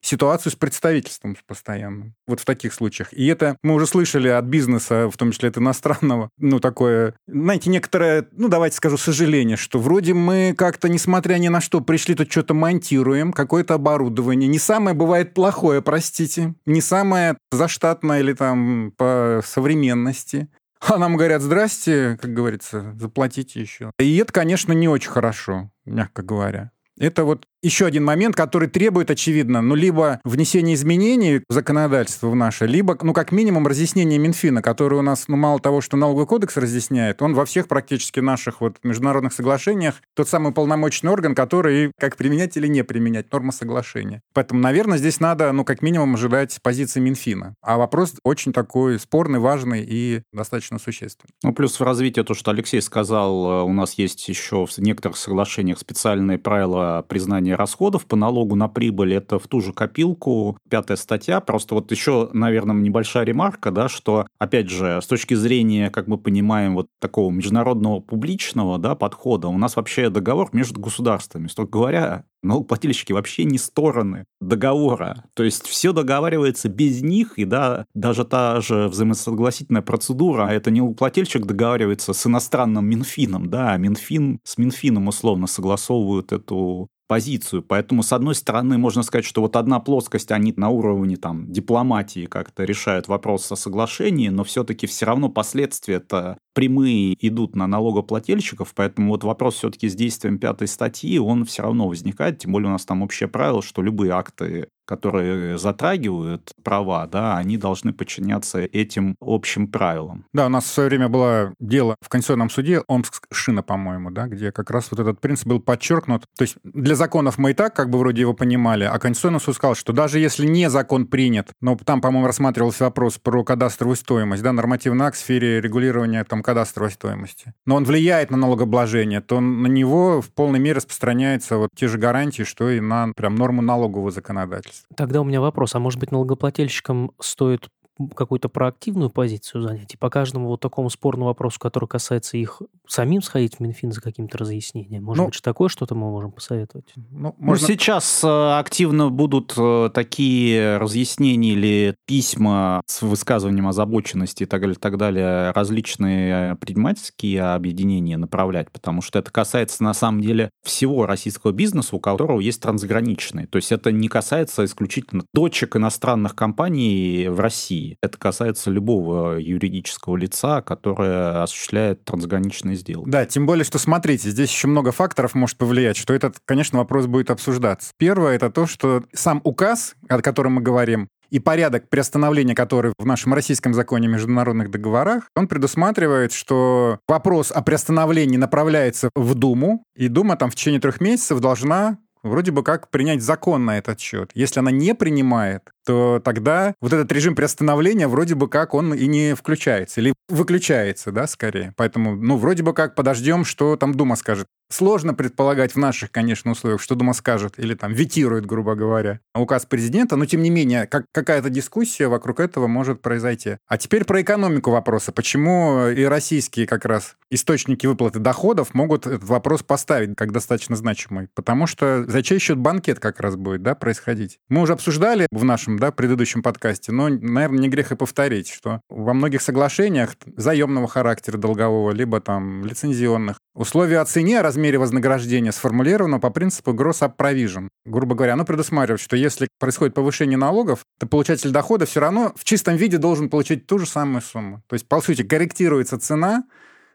ситуацию 0.00 0.52
с 0.52 0.56
представительством 0.56 1.36
постоянным? 1.46 2.14
Вот 2.26 2.40
в 2.40 2.44
таких 2.44 2.72
случаях. 2.72 3.12
И 3.12 3.26
это 3.26 3.56
мы 3.62 3.74
уже 3.74 3.86
слышали 3.86 4.28
от 4.28 4.44
бизнеса, 4.46 5.08
в 5.08 5.16
том 5.16 5.32
числе 5.32 5.48
от 5.50 5.58
иностранного, 5.58 6.30
ну, 6.38 6.60
такое, 6.60 7.14
знаете, 7.26 7.70
некоторое, 7.70 8.28
ну, 8.32 8.48
давайте 8.48 8.76
скажу, 8.76 8.96
сожаление, 8.96 9.56
что 9.56 9.78
вроде 9.78 10.14
мы 10.14 10.54
как-то, 10.56 10.88
несмотря 10.88 11.36
ни 11.36 11.48
на 11.48 11.60
что, 11.60 11.80
пришли 11.80 12.14
тут 12.14 12.30
что-то 12.30 12.54
монтируем, 12.54 13.32
какое-то 13.32 13.74
оборудование. 13.74 14.48
Не 14.48 14.58
самое 14.58 14.96
бывает 14.96 15.34
плохое, 15.34 15.82
простите. 15.82 16.54
Не 16.64 16.80
самое 16.80 17.36
заштатное 17.50 18.20
или 18.20 18.32
там 18.32 18.92
по 18.96 19.42
современному 19.44 20.06
ценности. 20.06 20.48
А 20.80 20.98
нам 20.98 21.16
говорят, 21.16 21.42
здрасте, 21.42 22.18
как 22.20 22.32
говорится, 22.32 22.94
заплатите 22.98 23.60
еще. 23.60 23.90
И 23.98 24.16
это, 24.16 24.32
конечно, 24.32 24.72
не 24.72 24.88
очень 24.88 25.10
хорошо, 25.10 25.70
мягко 25.84 26.22
говоря. 26.22 26.70
Это 26.98 27.24
вот 27.24 27.46
еще 27.66 27.86
один 27.86 28.04
момент, 28.04 28.36
который 28.36 28.68
требует, 28.68 29.10
очевидно, 29.10 29.60
ну, 29.60 29.74
либо 29.74 30.20
внесения 30.24 30.74
изменений 30.74 31.42
в 31.48 31.52
законодательство 31.52 32.28
в 32.28 32.36
наше, 32.36 32.66
либо, 32.66 32.96
ну, 33.02 33.12
как 33.12 33.32
минимум, 33.32 33.66
разъяснения 33.66 34.18
Минфина, 34.18 34.62
который 34.62 34.98
у 34.98 35.02
нас, 35.02 35.24
ну, 35.26 35.36
мало 35.36 35.58
того, 35.58 35.80
что 35.80 35.96
налоговый 35.96 36.26
кодекс 36.26 36.56
разъясняет, 36.56 37.22
он 37.22 37.34
во 37.34 37.44
всех 37.44 37.66
практически 37.66 38.20
наших 38.20 38.60
вот 38.60 38.78
международных 38.84 39.32
соглашениях 39.32 39.96
тот 40.14 40.28
самый 40.28 40.52
полномочный 40.52 41.10
орган, 41.10 41.34
который 41.34 41.90
как 41.98 42.16
применять 42.16 42.56
или 42.56 42.68
не 42.68 42.84
применять 42.84 43.32
нормы 43.32 43.52
соглашения. 43.52 44.22
Поэтому, 44.32 44.60
наверное, 44.60 44.98
здесь 44.98 45.18
надо, 45.18 45.50
ну, 45.50 45.64
как 45.64 45.82
минимум, 45.82 46.14
ожидать 46.14 46.56
позиции 46.62 47.00
Минфина. 47.00 47.54
А 47.62 47.78
вопрос 47.78 48.14
очень 48.22 48.52
такой 48.52 49.00
спорный, 49.00 49.40
важный 49.40 49.84
и 49.84 50.22
достаточно 50.32 50.78
существенный. 50.78 51.30
Ну, 51.42 51.52
плюс 51.52 51.80
в 51.80 51.82
развитии 51.82 52.20
то, 52.20 52.34
что 52.34 52.52
Алексей 52.52 52.80
сказал, 52.80 53.66
у 53.66 53.72
нас 53.72 53.94
есть 53.94 54.28
еще 54.28 54.66
в 54.66 54.78
некоторых 54.78 55.16
соглашениях 55.16 55.80
специальные 55.80 56.38
правила 56.38 57.04
признания 57.08 57.55
расходов 57.56 58.06
по 58.06 58.16
налогу 58.16 58.54
на 58.54 58.68
прибыль, 58.68 59.14
это 59.14 59.38
в 59.38 59.46
ту 59.48 59.60
же 59.60 59.72
копилку, 59.72 60.58
пятая 60.68 60.96
статья. 60.96 61.40
Просто 61.40 61.74
вот 61.74 61.90
еще, 61.90 62.30
наверное, 62.32 62.76
небольшая 62.76 63.24
ремарка, 63.24 63.70
да, 63.70 63.88
что, 63.88 64.26
опять 64.38 64.70
же, 64.70 65.00
с 65.02 65.06
точки 65.06 65.34
зрения, 65.34 65.90
как 65.90 66.06
мы 66.06 66.18
понимаем, 66.18 66.74
вот 66.74 66.88
такого 67.00 67.30
международного 67.30 68.00
публичного 68.00 68.78
да, 68.78 68.94
подхода, 68.94 69.48
у 69.48 69.58
нас 69.58 69.76
вообще 69.76 70.10
договор 70.10 70.50
между 70.52 70.80
государствами. 70.80 71.48
Строго 71.48 71.70
говоря, 71.70 72.24
налогоплательщики 72.42 73.12
вообще 73.12 73.44
не 73.44 73.58
стороны 73.58 74.24
договора. 74.40 75.24
То 75.34 75.42
есть 75.42 75.66
все 75.66 75.92
договаривается 75.92 76.68
без 76.68 77.02
них, 77.02 77.38
и 77.38 77.44
да, 77.44 77.84
даже 77.94 78.24
та 78.24 78.60
же 78.60 78.88
взаимосогласительная 78.88 79.82
процедура, 79.82 80.48
это 80.48 80.70
не 80.70 80.80
налогоплательщик 80.80 81.44
договаривается 81.46 82.12
с 82.12 82.26
иностранным 82.26 82.86
Минфином, 82.86 83.48
да, 83.50 83.72
а 83.72 83.76
Минфин 83.76 84.40
с 84.44 84.58
Минфином 84.58 85.08
условно 85.08 85.46
согласовывают 85.46 86.32
эту 86.32 86.88
позицию. 87.06 87.62
Поэтому, 87.62 88.02
с 88.02 88.12
одной 88.12 88.34
стороны, 88.34 88.78
можно 88.78 89.02
сказать, 89.02 89.24
что 89.24 89.40
вот 89.40 89.56
одна 89.56 89.80
плоскость, 89.80 90.32
они 90.32 90.52
на 90.56 90.68
уровне 90.68 91.16
там 91.16 91.50
дипломатии 91.50 92.26
как-то 92.26 92.64
решают 92.64 93.08
вопрос 93.08 93.50
о 93.52 93.56
соглашении, 93.56 94.28
но 94.28 94.44
все-таки 94.44 94.86
все 94.86 95.06
равно 95.06 95.28
последствия 95.28 95.96
это 95.96 96.38
прямые 96.56 97.14
идут 97.20 97.54
на 97.54 97.66
налогоплательщиков, 97.66 98.72
поэтому 98.74 99.10
вот 99.10 99.24
вопрос 99.24 99.56
все-таки 99.56 99.90
с 99.90 99.94
действием 99.94 100.38
пятой 100.38 100.68
статьи, 100.68 101.18
он 101.18 101.44
все 101.44 101.62
равно 101.62 101.86
возникает, 101.86 102.38
тем 102.38 102.52
более 102.52 102.68
у 102.68 102.72
нас 102.72 102.86
там 102.86 103.02
общее 103.02 103.28
правило, 103.28 103.60
что 103.62 103.82
любые 103.82 104.12
акты 104.12 104.68
которые 104.86 105.58
затрагивают 105.58 106.52
права, 106.62 107.06
да, 107.06 107.36
они 107.36 107.58
должны 107.58 107.92
подчиняться 107.92 108.60
этим 108.60 109.16
общим 109.20 109.68
правилам. 109.68 110.24
Да, 110.32 110.46
у 110.46 110.48
нас 110.48 110.64
в 110.64 110.68
свое 110.68 110.88
время 110.88 111.08
было 111.08 111.54
дело 111.58 111.96
в 112.00 112.08
Конституционном 112.08 112.50
суде 112.50 112.82
Омск-Шина, 112.86 113.62
по-моему, 113.62 114.10
да, 114.10 114.28
где 114.28 114.52
как 114.52 114.70
раз 114.70 114.88
вот 114.90 115.00
этот 115.00 115.20
принцип 115.20 115.48
был 115.48 115.60
подчеркнут. 115.60 116.24
То 116.38 116.42
есть 116.42 116.56
для 116.62 116.94
законов 116.94 117.36
мы 117.36 117.50
и 117.50 117.54
так 117.54 117.74
как 117.74 117.90
бы 117.90 117.98
вроде 117.98 118.22
его 118.22 118.32
понимали, 118.32 118.84
а 118.84 118.98
Конституционный 118.98 119.40
суд 119.40 119.56
сказал, 119.56 119.74
что 119.74 119.92
даже 119.92 120.18
если 120.18 120.46
не 120.46 120.70
закон 120.70 121.06
принят, 121.06 121.48
но 121.60 121.76
там, 121.76 122.00
по-моему, 122.00 122.26
рассматривался 122.26 122.84
вопрос 122.84 123.18
про 123.18 123.44
кадастровую 123.44 123.96
стоимость, 123.96 124.42
да, 124.42 124.52
нормативный 124.52 125.06
акт 125.06 125.16
в 125.16 125.20
сфере 125.20 125.60
регулирования 125.60 126.24
там 126.24 126.42
кадастровой 126.46 126.90
стоимости, 126.90 127.52
но 127.66 127.76
он 127.76 127.84
влияет 127.84 128.30
на 128.30 128.36
налогообложение, 128.36 129.20
то 129.20 129.40
на 129.40 129.66
него 129.66 130.22
в 130.22 130.30
полной 130.30 130.58
мере 130.58 130.76
распространяются 130.76 131.58
вот 131.58 131.70
те 131.74 131.88
же 131.88 131.98
гарантии, 131.98 132.44
что 132.44 132.70
и 132.70 132.80
на 132.80 133.12
прям 133.14 133.34
норму 133.34 133.60
налогового 133.60 134.10
законодательства. 134.10 134.88
Тогда 134.96 135.20
у 135.20 135.24
меня 135.24 135.40
вопрос, 135.40 135.74
а 135.74 135.80
может 135.80 136.00
быть 136.00 136.12
налогоплательщикам 136.12 137.10
стоит 137.20 137.68
какую-то 138.14 138.48
проактивную 138.48 139.10
позицию 139.10 139.62
занять 139.62 139.94
и 139.94 139.96
по 139.96 140.10
каждому 140.10 140.48
вот 140.48 140.60
такому 140.60 140.90
спорному 140.90 141.26
вопросу, 141.26 141.58
который 141.58 141.88
касается 141.88 142.36
их, 142.36 142.60
самим 142.88 143.22
сходить 143.22 143.56
в 143.56 143.60
Минфин 143.60 143.92
за 143.92 144.00
каким-то 144.00 144.38
разъяснением? 144.38 145.04
Может 145.04 145.18
ну, 145.18 145.26
быть, 145.28 145.42
такое 145.42 145.68
что-то 145.68 145.94
мы 145.94 146.10
можем 146.10 146.32
посоветовать? 146.32 146.92
Ну, 146.96 147.04
ну 147.10 147.34
можно... 147.38 147.66
ну, 147.66 147.74
сейчас 147.74 148.22
э, 148.24 148.58
активно 148.58 149.10
будут 149.10 149.54
э, 149.56 149.90
такие 149.92 150.78
разъяснения 150.78 151.52
или 151.52 151.96
письма 152.06 152.82
с 152.86 153.02
высказыванием 153.02 153.68
озабоченности 153.68 154.44
и 154.44 154.46
так 154.46 154.60
далее, 154.62 154.76
так 154.76 154.96
далее 154.96 155.50
различные 155.52 156.56
предпринимательские 156.56 157.42
объединения 157.42 158.16
направлять, 158.16 158.70
потому 158.70 159.02
что 159.02 159.18
это 159.18 159.30
касается 159.30 159.82
на 159.82 159.94
самом 159.94 160.20
деле 160.20 160.50
всего 160.64 161.06
российского 161.06 161.52
бизнеса, 161.52 161.96
у 161.96 162.00
которого 162.00 162.40
есть 162.40 162.62
трансграничный. 162.62 163.46
То 163.46 163.56
есть 163.56 163.72
это 163.72 163.92
не 163.92 164.08
касается 164.08 164.64
исключительно 164.64 165.24
дочек 165.34 165.76
иностранных 165.76 166.34
компаний 166.34 167.28
в 167.28 167.40
России 167.40 167.56
России. 167.56 167.96
Это 168.02 168.18
касается 168.18 168.70
любого 168.70 169.38
юридического 169.38 170.16
лица, 170.16 170.62
которое 170.62 171.42
осуществляет 171.42 172.04
трансграничные 172.04 172.75
сделки. 172.76 173.08
Да, 173.08 173.26
тем 173.26 173.46
более, 173.46 173.64
что 173.64 173.78
смотрите, 173.78 174.30
здесь 174.30 174.50
еще 174.50 174.68
много 174.68 174.92
факторов 174.92 175.34
может 175.34 175.56
повлиять, 175.56 175.96
что 175.96 176.14
этот, 176.14 176.36
конечно, 176.44 176.78
вопрос 176.78 177.06
будет 177.06 177.30
обсуждаться. 177.30 177.90
Первое, 177.98 178.36
это 178.36 178.50
то, 178.50 178.66
что 178.66 179.04
сам 179.12 179.40
указ, 179.44 179.94
о 180.08 180.20
котором 180.22 180.54
мы 180.54 180.62
говорим, 180.62 181.08
И 181.30 181.40
порядок 181.40 181.88
приостановления, 181.88 182.54
который 182.54 182.92
в 182.98 183.06
нашем 183.06 183.34
российском 183.34 183.74
законе 183.74 184.08
о 184.08 184.12
международных 184.12 184.70
договорах, 184.70 185.28
он 185.34 185.48
предусматривает, 185.48 186.32
что 186.32 187.00
вопрос 187.08 187.50
о 187.50 187.62
приостановлении 187.62 188.36
направляется 188.36 189.10
в 189.14 189.34
Думу, 189.34 189.82
и 189.96 190.08
Дума 190.08 190.36
там 190.36 190.50
в 190.50 190.54
течение 190.54 190.80
трех 190.80 191.00
месяцев 191.00 191.40
должна 191.40 191.98
вроде 192.22 192.50
бы 192.50 192.64
как 192.64 192.90
принять 192.90 193.22
закон 193.22 193.64
на 193.64 193.78
этот 193.78 194.00
счет. 194.00 194.30
Если 194.34 194.58
она 194.58 194.72
не 194.72 194.94
принимает, 194.94 195.62
то 195.84 196.20
тогда 196.24 196.74
вот 196.80 196.92
этот 196.92 197.10
режим 197.12 197.36
приостановления 197.36 198.08
вроде 198.08 198.34
бы 198.34 198.48
как 198.48 198.74
он 198.74 198.92
и 198.94 199.06
не 199.06 199.34
включается, 199.34 200.00
или 200.00 200.12
выключается, 200.28 201.12
да, 201.12 201.26
скорее. 201.26 201.72
Поэтому, 201.76 202.16
ну, 202.16 202.36
вроде 202.36 202.62
бы 202.62 202.72
как 202.72 202.94
подождем, 202.94 203.44
что 203.44 203.76
там 203.76 203.94
Дума 203.94 204.16
скажет. 204.16 204.46
Сложно 204.68 205.14
предполагать 205.14 205.76
в 205.76 205.78
наших, 205.78 206.10
конечно, 206.10 206.50
условиях, 206.50 206.80
что 206.80 206.96
Дума 206.96 207.12
скажет 207.12 207.54
или 207.56 207.74
там 207.74 207.92
ветирует, 207.92 208.46
грубо 208.46 208.74
говоря, 208.74 209.20
указ 209.32 209.64
президента, 209.64 210.16
но 210.16 210.26
тем 210.26 210.42
не 210.42 210.50
менее 210.50 210.86
как, 210.86 211.06
какая-то 211.12 211.50
дискуссия 211.50 212.08
вокруг 212.08 212.40
этого 212.40 212.66
может 212.66 213.00
произойти. 213.00 213.58
А 213.68 213.78
теперь 213.78 214.04
про 214.04 214.22
экономику 214.22 214.72
вопроса. 214.72 215.12
Почему 215.12 215.86
и 215.86 216.02
российские 216.02 216.66
как 216.66 216.84
раз 216.84 217.14
источники 217.30 217.86
выплаты 217.86 218.18
доходов 218.18 218.74
могут 218.74 219.06
этот 219.06 219.22
вопрос 219.22 219.62
поставить 219.62 220.16
как 220.16 220.32
достаточно 220.32 220.74
значимый? 220.74 221.28
Потому 221.36 221.68
что 221.68 222.04
за 222.04 222.24
чей 222.24 222.40
счет 222.40 222.58
банкет 222.58 222.98
как 222.98 223.20
раз 223.20 223.36
будет 223.36 223.62
да, 223.62 223.76
происходить? 223.76 224.40
Мы 224.48 224.62
уже 224.62 224.72
обсуждали 224.72 225.28
в 225.30 225.44
нашем 225.44 225.78
да, 225.78 225.92
предыдущем 225.92 226.42
подкасте, 226.42 226.90
но, 226.90 227.08
наверное, 227.08 227.60
не 227.60 227.68
грех 227.68 227.92
и 227.92 227.96
повторить, 227.96 228.50
что 228.50 228.80
во 228.88 229.14
многих 229.14 229.42
соглашениях 229.42 230.15
заемного 230.36 230.88
характера 230.88 231.38
долгового, 231.38 231.90
либо 231.90 232.20
там 232.20 232.64
лицензионных, 232.64 233.38
условия 233.54 234.00
о 234.00 234.04
цене, 234.04 234.40
о 234.40 234.42
размере 234.42 234.78
вознаграждения 234.78 235.52
сформулировано 235.52 236.20
по 236.20 236.30
принципу 236.30 236.72
gross 236.72 237.00
up 237.02 237.16
provision. 237.16 237.68
Грубо 237.84 238.14
говоря, 238.14 238.34
оно 238.34 238.44
предусматривает, 238.44 239.00
что 239.00 239.16
если 239.16 239.48
происходит 239.58 239.94
повышение 239.94 240.38
налогов, 240.38 240.80
то 240.98 241.06
получатель 241.06 241.50
дохода 241.50 241.86
все 241.86 242.00
равно 242.00 242.32
в 242.36 242.44
чистом 242.44 242.76
виде 242.76 242.98
должен 242.98 243.28
получить 243.28 243.66
ту 243.66 243.78
же 243.78 243.86
самую 243.86 244.22
сумму. 244.22 244.62
То 244.68 244.74
есть, 244.74 244.88
по 244.88 245.00
сути, 245.00 245.22
корректируется 245.22 245.98
цена, 245.98 246.44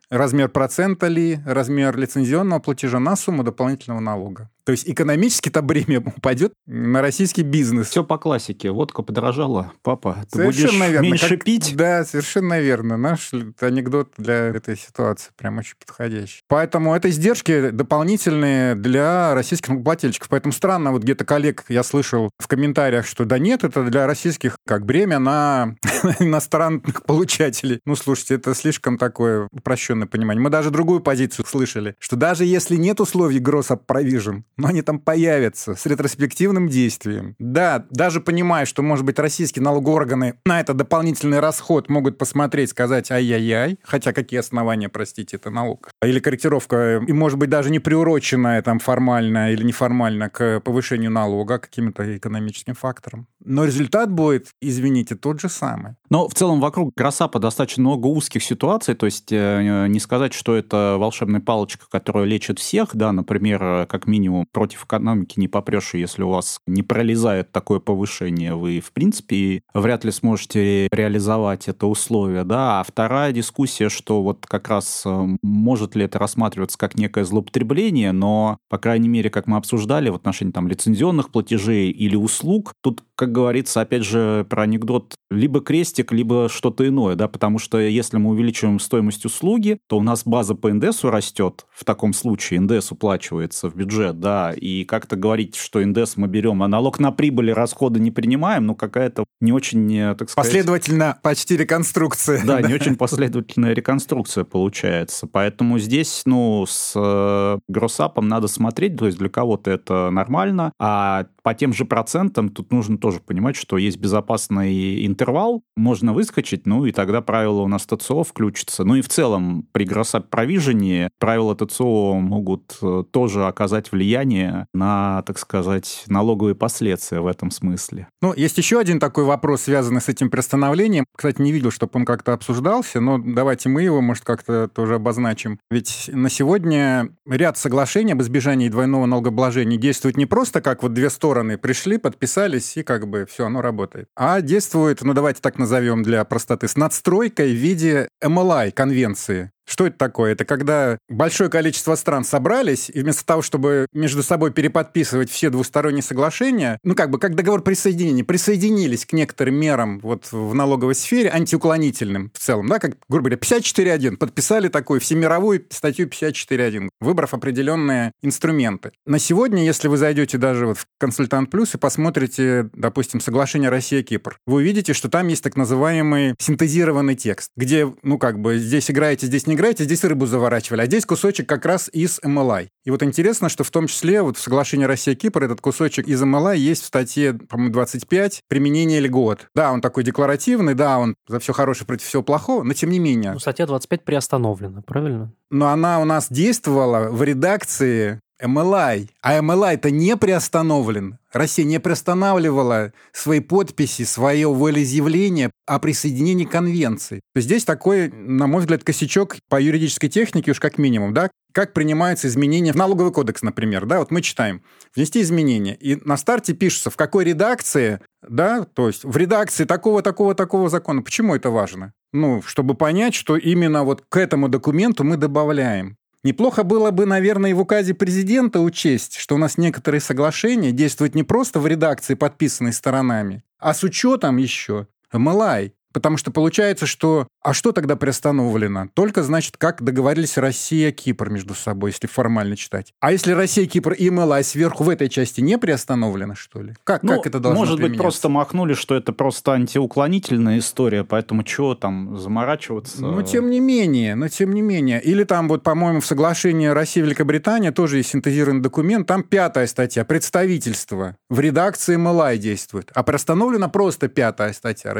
размер 0.09 0.49
процента 0.49 1.07
ли, 1.07 1.39
размер 1.45 1.97
лицензионного 1.97 2.59
платежа 2.59 2.99
на 2.99 3.15
сумму 3.15 3.43
дополнительного 3.43 3.99
налога. 3.99 4.49
То 4.71 4.73
есть 4.73 4.89
экономически-то 4.89 5.61
бремя 5.61 5.99
упадет 5.99 6.53
на 6.65 7.01
российский 7.01 7.41
бизнес. 7.41 7.89
Все 7.89 8.05
по 8.05 8.17
классике. 8.17 8.71
Водка 8.71 9.01
подорожала. 9.01 9.73
Папа, 9.83 10.19
ты 10.31 10.37
совершенно 10.37 10.71
будешь 10.71 10.91
верно. 10.91 11.03
меньше 11.03 11.29
как... 11.35 11.43
пить? 11.43 11.75
Да, 11.75 12.05
совершенно 12.05 12.61
верно. 12.61 12.95
Наш 12.95 13.31
анекдот 13.59 14.13
для 14.17 14.35
этой 14.35 14.77
ситуации 14.77 15.31
прям 15.35 15.57
очень 15.57 15.73
подходящий. 15.77 16.39
Поэтому 16.47 16.95
это 16.95 17.09
издержки 17.09 17.71
дополнительные 17.71 18.75
для 18.75 19.33
российских 19.33 19.67
налогоплательщиков. 19.67 20.29
Поэтому 20.29 20.53
странно, 20.53 20.93
вот 20.93 21.03
где-то 21.03 21.25
коллег 21.25 21.65
я 21.67 21.83
слышал 21.83 22.29
в 22.39 22.47
комментариях, 22.47 23.05
что 23.05 23.25
да 23.25 23.39
нет, 23.39 23.65
это 23.65 23.83
для 23.83 24.07
российских 24.07 24.55
как 24.65 24.85
бремя 24.85 25.19
на 25.19 25.75
иностранных 26.19 27.03
получателей. 27.03 27.81
Ну, 27.85 27.97
слушайте, 27.97 28.35
это 28.35 28.55
слишком 28.55 28.97
такое 28.97 29.49
упрощенное 29.51 30.07
понимание. 30.07 30.41
Мы 30.41 30.49
даже 30.49 30.69
другую 30.69 31.01
позицию 31.01 31.45
слышали, 31.45 31.93
что 31.99 32.15
даже 32.15 32.45
если 32.45 32.77
нет 32.77 33.01
условий 33.01 33.41
Up 33.41 33.81
Provision, 33.85 34.43
но 34.61 34.67
они 34.67 34.81
там 34.81 34.99
появятся 34.99 35.75
с 35.75 35.85
ретроспективным 35.85 36.69
действием. 36.69 37.35
Да, 37.39 37.85
даже 37.89 38.21
понимая, 38.21 38.65
что, 38.65 38.83
может 38.83 39.05
быть, 39.05 39.17
российские 39.17 39.63
налогоорганы 39.63 40.35
на 40.45 40.59
это 40.59 40.73
дополнительный 40.73 41.39
расход 41.39 41.89
могут 41.89 42.17
посмотреть, 42.17 42.69
сказать 42.69 43.09
ай-яй-яй, 43.11 43.79
хотя 43.83 44.13
какие 44.13 44.39
основания, 44.39 44.87
простите, 44.87 45.37
это 45.37 45.49
налог. 45.49 45.89
Или 46.03 46.19
корректировка, 46.19 47.03
и, 47.05 47.11
может 47.11 47.39
быть, 47.39 47.49
даже 47.49 47.71
не 47.71 47.79
приуроченная 47.79 48.61
там 48.61 48.79
формально 48.79 49.51
или 49.51 49.63
неформально 49.63 50.29
к 50.29 50.59
повышению 50.59 51.11
налога 51.11 51.57
каким-то 51.57 52.17
экономическим 52.17 52.75
фактором. 52.75 53.27
Но 53.43 53.65
результат 53.65 54.11
будет, 54.11 54.49
извините, 54.61 55.15
тот 55.15 55.41
же 55.41 55.49
самый. 55.49 55.95
Но 56.09 56.27
в 56.27 56.35
целом 56.35 56.59
вокруг 56.59 56.93
Гроссапа 56.95 57.39
достаточно 57.39 57.81
много 57.81 58.05
узких 58.07 58.43
ситуаций, 58.43 58.93
то 58.93 59.07
есть 59.07 59.31
э, 59.31 59.87
не 59.87 59.99
сказать, 59.99 60.33
что 60.33 60.55
это 60.55 60.97
волшебная 60.99 61.41
палочка, 61.41 61.85
которая 61.89 62.25
лечит 62.25 62.59
всех, 62.59 62.89
да, 62.93 63.11
например, 63.11 63.87
как 63.87 64.05
минимум 64.05 64.40
против 64.51 64.85
экономики 64.85 65.39
не 65.39 65.47
попрешь, 65.47 65.93
если 65.93 66.23
у 66.23 66.29
вас 66.29 66.59
не 66.67 66.83
пролезает 66.83 67.51
такое 67.51 67.79
повышение, 67.79 68.55
вы, 68.55 68.79
в 68.79 68.91
принципе, 68.91 69.63
вряд 69.73 70.03
ли 70.03 70.11
сможете 70.11 70.87
реализовать 70.91 71.67
это 71.67 71.87
условие, 71.87 72.43
да. 72.43 72.79
А 72.79 72.83
вторая 72.83 73.31
дискуссия, 73.31 73.89
что 73.89 74.23
вот 74.23 74.45
как 74.45 74.67
раз 74.67 75.03
э, 75.05 75.27
может 75.41 75.95
ли 75.95 76.05
это 76.05 76.19
рассматриваться 76.19 76.77
как 76.77 76.95
некое 76.95 77.23
злоупотребление, 77.23 78.11
но, 78.11 78.57
по 78.69 78.77
крайней 78.77 79.09
мере, 79.09 79.29
как 79.29 79.47
мы 79.47 79.57
обсуждали 79.57 80.09
в 80.09 80.15
отношении 80.15 80.51
там 80.51 80.67
лицензионных 80.67 81.31
платежей 81.31 81.89
или 81.91 82.15
услуг, 82.15 82.73
тут, 82.81 83.03
как 83.21 83.31
говорится, 83.31 83.81
опять 83.81 84.03
же, 84.03 84.47
про 84.49 84.63
анекдот, 84.63 85.13
либо 85.29 85.61
крестик, 85.61 86.11
либо 86.11 86.49
что-то 86.49 86.87
иное, 86.87 87.13
да, 87.13 87.27
потому 87.27 87.59
что 87.59 87.77
если 87.77 88.17
мы 88.17 88.31
увеличиваем 88.31 88.79
стоимость 88.79 89.25
услуги, 89.25 89.77
то 89.87 89.99
у 89.99 90.01
нас 90.01 90.23
база 90.25 90.55
по 90.55 90.73
НДСу 90.73 91.11
растет, 91.11 91.67
в 91.71 91.85
таком 91.85 92.13
случае 92.13 92.61
НДС 92.61 92.91
уплачивается 92.91 93.69
в 93.69 93.75
бюджет, 93.75 94.19
да, 94.19 94.53
и 94.53 94.85
как-то 94.85 95.17
говорить, 95.17 95.55
что 95.55 95.83
индес 95.83 96.17
мы 96.17 96.27
берем, 96.27 96.63
а 96.63 96.67
налог 96.67 96.99
на 96.99 97.11
прибыль 97.11 97.51
и 97.51 97.53
расходы 97.53 97.99
не 97.99 98.09
принимаем, 98.09 98.65
ну, 98.65 98.73
какая-то 98.73 99.25
не 99.39 99.51
очень, 99.51 99.95
э, 99.95 100.15
так 100.15 100.31
сказать... 100.31 100.49
Последовательно 100.49 101.19
почти 101.21 101.55
реконструкция. 101.57 102.43
Да, 102.43 102.59
не 102.63 102.73
очень 102.73 102.95
последовательная 102.95 103.73
реконструкция 103.73 104.45
получается. 104.45 105.27
Поэтому 105.27 105.77
здесь, 105.77 106.23
ну, 106.25 106.65
с 106.67 106.93
э, 106.95 107.59
гроссапом 107.67 108.27
надо 108.27 108.47
смотреть, 108.47 108.97
то 108.97 109.05
есть 109.05 109.19
для 109.19 109.29
кого-то 109.29 109.69
это 109.69 110.09
нормально, 110.09 110.73
а 110.79 111.27
по 111.43 111.53
тем 111.53 111.73
же 111.73 111.85
процентам 111.85 112.49
тут 112.49 112.71
нужно 112.71 112.97
тоже 112.97 113.19
понимать, 113.19 113.55
что 113.55 113.77
есть 113.77 113.97
безопасный 113.97 115.05
интервал, 115.05 115.63
можно 115.75 116.13
выскочить, 116.13 116.67
ну 116.67 116.85
и 116.85 116.91
тогда 116.91 117.21
правила 117.21 117.61
у 117.61 117.67
нас 117.67 117.85
ТЦО 117.85 118.23
включатся. 118.23 118.83
Ну 118.83 118.95
и 118.95 119.01
в 119.01 119.09
целом 119.09 119.67
при 119.71 119.85
гроссап 119.85 120.29
провижении 120.29 121.09
правила 121.19 121.55
ТЦО 121.55 122.13
могут 122.13 122.77
э, 122.81 123.03
тоже 123.11 123.45
оказать 123.47 123.91
влияние 123.91 124.67
на, 124.73 125.23
так 125.23 125.39
сказать, 125.39 126.03
налоговые 126.07 126.55
последствия 126.55 127.21
в 127.21 127.27
этом 127.27 127.49
смысле. 127.51 128.07
Ну, 128.21 128.33
есть 128.35 128.57
еще 128.57 128.79
один 128.79 128.99
такой 128.99 129.23
вопрос, 129.23 129.63
связанный 129.63 130.01
с 130.01 130.09
этим 130.09 130.29
приостановлением. 130.29 131.05
Кстати, 131.15 131.41
не 131.41 131.51
видел, 131.51 131.71
чтобы 131.71 131.91
он 131.95 132.05
как-то 132.05 132.33
обсуждался, 132.33 132.99
но 132.99 133.17
давайте 133.17 133.69
мы 133.69 133.81
его, 133.81 134.01
может, 134.01 134.23
как-то 134.23 134.67
тоже 134.67 134.95
обозначим. 134.95 135.59
Ведь 135.69 136.09
на 136.13 136.29
сегодня 136.29 137.09
ряд 137.27 137.57
соглашений 137.57 138.13
об 138.13 138.21
избежании 138.21 138.69
двойного 138.69 139.05
налогообложения 139.05 139.77
действует 139.77 140.17
не 140.17 140.25
просто 140.25 140.61
как 140.61 140.83
вот 140.83 140.93
две 140.93 141.09
стороны 141.09 141.30
стороны 141.31 141.57
пришли, 141.57 141.97
подписались, 141.97 142.75
и 142.75 142.83
как 142.83 143.07
бы 143.07 143.25
все, 143.25 143.45
оно 143.45 143.61
работает. 143.61 144.09
А 144.17 144.41
действует, 144.41 145.01
ну 145.01 145.13
давайте 145.13 145.39
так 145.39 145.57
назовем 145.57 146.03
для 146.03 146.25
простоты, 146.25 146.67
с 146.67 146.75
надстройкой 146.75 147.53
в 147.53 147.55
виде 147.55 148.09
MLI 148.21 148.71
конвенции. 148.71 149.51
Что 149.71 149.87
это 149.87 149.97
такое? 149.97 150.33
Это 150.33 150.43
когда 150.43 150.97
большое 151.07 151.49
количество 151.49 151.95
стран 151.95 152.25
собрались, 152.25 152.91
и 152.93 152.99
вместо 152.99 153.25
того, 153.25 153.41
чтобы 153.41 153.85
между 153.93 154.21
собой 154.21 154.51
переподписывать 154.51 155.31
все 155.31 155.49
двусторонние 155.49 156.03
соглашения, 156.03 156.77
ну 156.83 156.93
как 156.93 157.09
бы 157.09 157.19
как 157.19 157.35
договор 157.35 157.63
присоединения, 157.63 158.25
присоединились 158.25 159.05
к 159.05 159.13
некоторым 159.13 159.55
мерам 159.55 159.99
вот 159.99 160.27
в 160.33 160.53
налоговой 160.53 160.93
сфере, 160.93 161.29
антиуклонительным 161.29 162.31
в 162.33 162.39
целом, 162.39 162.67
да, 162.67 162.79
как, 162.79 162.97
грубо 163.07 163.29
говоря, 163.29 163.37
54.1, 163.37 164.17
подписали 164.17 164.67
такую 164.67 164.99
всемировую 164.99 165.65
статью 165.69 166.09
54.1, 166.09 166.89
выбрав 166.99 167.33
определенные 167.33 168.11
инструменты. 168.21 168.91
На 169.05 169.19
сегодня, 169.19 169.63
если 169.63 169.87
вы 169.87 169.95
зайдете 169.95 170.37
даже 170.37 170.65
вот 170.65 170.79
в 170.79 170.85
«Консультант 170.99 171.49
Плюс» 171.49 171.73
и 171.75 171.77
посмотрите, 171.77 172.69
допустим, 172.73 173.21
соглашение 173.21 173.69
Россия-Кипр, 173.69 174.37
вы 174.45 174.55
увидите, 174.55 174.91
что 174.91 175.07
там 175.07 175.29
есть 175.29 175.45
так 175.45 175.55
называемый 175.55 176.35
синтезированный 176.39 177.15
текст, 177.15 177.51
где, 177.55 177.89
ну 178.03 178.17
как 178.17 178.37
бы, 178.37 178.57
здесь 178.57 178.91
играете, 178.91 179.27
здесь 179.27 179.47
не 179.47 179.60
играете, 179.61 179.83
здесь 179.83 180.03
рыбу 180.03 180.25
заворачивали, 180.25 180.81
а 180.81 180.85
здесь 180.87 181.05
кусочек 181.05 181.47
как 181.47 181.65
раз 181.65 181.87
из 181.93 182.19
MLI. 182.25 182.67
И 182.83 182.89
вот 182.89 183.03
интересно, 183.03 183.47
что 183.47 183.63
в 183.63 183.69
том 183.69 183.85
числе 183.85 184.23
вот 184.23 184.37
в 184.37 184.41
соглашении 184.41 184.85
Россия-Кипр 184.85 185.43
этот 185.43 185.61
кусочек 185.61 186.07
из 186.07 186.21
MLI 186.23 186.57
есть 186.57 186.81
в 186.81 186.85
статье, 186.87 187.33
по-моему, 187.33 187.71
25 187.71 188.41
«Применение 188.47 188.99
льгот». 188.99 189.47
Да, 189.53 189.71
он 189.71 189.81
такой 189.81 190.03
декларативный, 190.03 190.73
да, 190.73 190.97
он 190.97 191.13
за 191.27 191.39
все 191.39 191.53
хорошее 191.53 191.85
против 191.85 192.07
всего 192.07 192.23
плохого, 192.23 192.63
но 192.63 192.73
тем 192.73 192.89
не 192.89 192.97
менее. 192.97 193.33
Ну, 193.33 193.39
статья 193.39 193.67
25 193.67 194.03
приостановлена, 194.03 194.81
правильно? 194.81 195.31
Но 195.51 195.67
она 195.67 195.99
у 195.99 196.05
нас 196.05 196.27
действовала 196.31 197.09
в 197.11 197.21
редакции 197.21 198.19
MLI. 198.43 199.09
А 199.21 199.39
MLI-то 199.39 199.91
не 199.91 200.17
приостановлен. 200.17 201.17
Россия 201.31 201.65
не 201.65 201.79
приостанавливала 201.79 202.93
свои 203.13 203.39
подписи, 203.39 204.03
свое 204.03 204.51
волеизъявление 204.51 205.51
о 205.65 205.79
присоединении 205.79 206.45
конвенции. 206.45 207.21
Здесь 207.35 207.63
такой, 207.63 208.09
на 208.09 208.47
мой 208.47 208.61
взгляд, 208.61 208.83
косячок 208.83 209.37
по 209.49 209.61
юридической 209.61 210.09
технике 210.09 210.51
уж 210.51 210.59
как 210.59 210.77
минимум, 210.77 211.13
да, 211.13 211.29
как 211.53 211.73
принимаются 211.73 212.27
изменения 212.27 212.73
в 212.73 212.77
налоговый 212.77 213.11
кодекс, 213.11 213.41
например, 213.41 213.85
да, 213.85 213.99
вот 213.99 214.11
мы 214.11 214.21
читаем, 214.21 214.61
внести 214.95 215.21
изменения, 215.21 215.75
и 215.75 215.95
на 215.95 216.17
старте 216.17 216.53
пишется, 216.53 216.89
в 216.89 216.97
какой 216.97 217.25
редакции, 217.25 217.99
да, 218.27 218.63
то 218.63 218.87
есть 218.87 219.03
в 219.03 219.15
редакции 219.15 219.65
такого, 219.65 220.01
такого, 220.01 220.35
такого 220.35 220.69
закона. 220.69 221.01
Почему 221.01 221.35
это 221.35 221.49
важно? 221.49 221.93
Ну, 222.13 222.41
чтобы 222.41 222.75
понять, 222.75 223.13
что 223.15 223.37
именно 223.37 223.83
вот 223.83 224.03
к 224.09 224.17
этому 224.17 224.49
документу 224.49 225.03
мы 225.03 225.17
добавляем. 225.17 225.97
Неплохо 226.23 226.63
было 226.63 226.91
бы, 226.91 227.05
наверное, 227.05 227.49
и 227.49 227.53
в 227.53 227.59
указе 227.59 227.93
президента 227.93 228.59
учесть, 228.59 229.17
что 229.17 229.35
у 229.35 229.37
нас 229.39 229.57
некоторые 229.57 230.01
соглашения 230.01 230.71
действуют 230.71 231.15
не 231.15 231.23
просто 231.23 231.59
в 231.59 231.65
редакции, 231.65 232.13
подписанной 232.13 232.73
сторонами, 232.73 233.43
а 233.59 233.73
с 233.73 233.83
учетом 233.83 234.37
еще. 234.37 234.87
МЛАЙ, 235.11 235.73
Потому 235.93 236.17
что 236.17 236.31
получается, 236.31 236.85
что... 236.85 237.27
А 237.43 237.53
что 237.53 237.71
тогда 237.71 237.95
приостановлено? 237.95 238.89
Только, 238.93 239.23
значит, 239.23 239.57
как 239.57 239.81
договорились 239.81 240.37
Россия 240.37 240.89
и 240.89 240.91
Кипр 240.91 241.29
между 241.29 241.55
собой, 241.55 241.89
если 241.91 242.07
формально 242.07 242.55
читать. 242.55 242.93
А 242.99 243.11
если 243.11 243.31
Россия, 243.31 243.65
Кипр 243.65 243.93
и 243.93 244.09
МЛА 244.09 244.43
сверху 244.43 244.83
в 244.83 244.89
этой 244.89 245.09
части 245.09 245.41
не 245.41 245.57
приостановлено, 245.57 246.35
что 246.35 246.61
ли? 246.61 246.75
Как, 246.83 247.01
ну, 247.01 247.15
как 247.15 247.25
это 247.25 247.39
должно 247.39 247.59
Может 247.59 247.81
быть, 247.81 247.97
просто 247.97 248.29
махнули, 248.29 248.73
что 248.73 248.95
это 248.95 249.11
просто 249.11 249.53
антиуклонительная 249.53 250.59
история, 250.59 251.03
поэтому 251.03 251.43
чего 251.43 251.73
там 251.73 252.17
заморачиваться? 252.17 253.01
Ну, 253.01 253.21
тем 253.23 253.49
не 253.49 253.59
менее, 253.59 254.15
но 254.15 254.27
тем 254.27 254.53
не 254.53 254.61
менее. 254.61 255.01
Или 255.01 255.23
там 255.23 255.47
вот, 255.47 255.63
по-моему, 255.63 256.01
в 256.01 256.05
соглашении 256.05 256.67
России 256.67 256.99
и 256.99 257.03
Великобритания 257.03 257.71
тоже 257.71 257.97
есть 257.97 258.09
синтезированный 258.09 258.61
документ, 258.61 259.07
там 259.07 259.23
пятая 259.23 259.65
статья, 259.65 260.05
представительство 260.05 261.15
в 261.29 261.39
редакции 261.39 261.95
МЛА 261.95 262.37
действует. 262.37 262.91
А 262.93 263.03
приостановлена 263.03 263.67
просто 263.67 264.09
пятая 264.09 264.53
статья. 264.53 264.93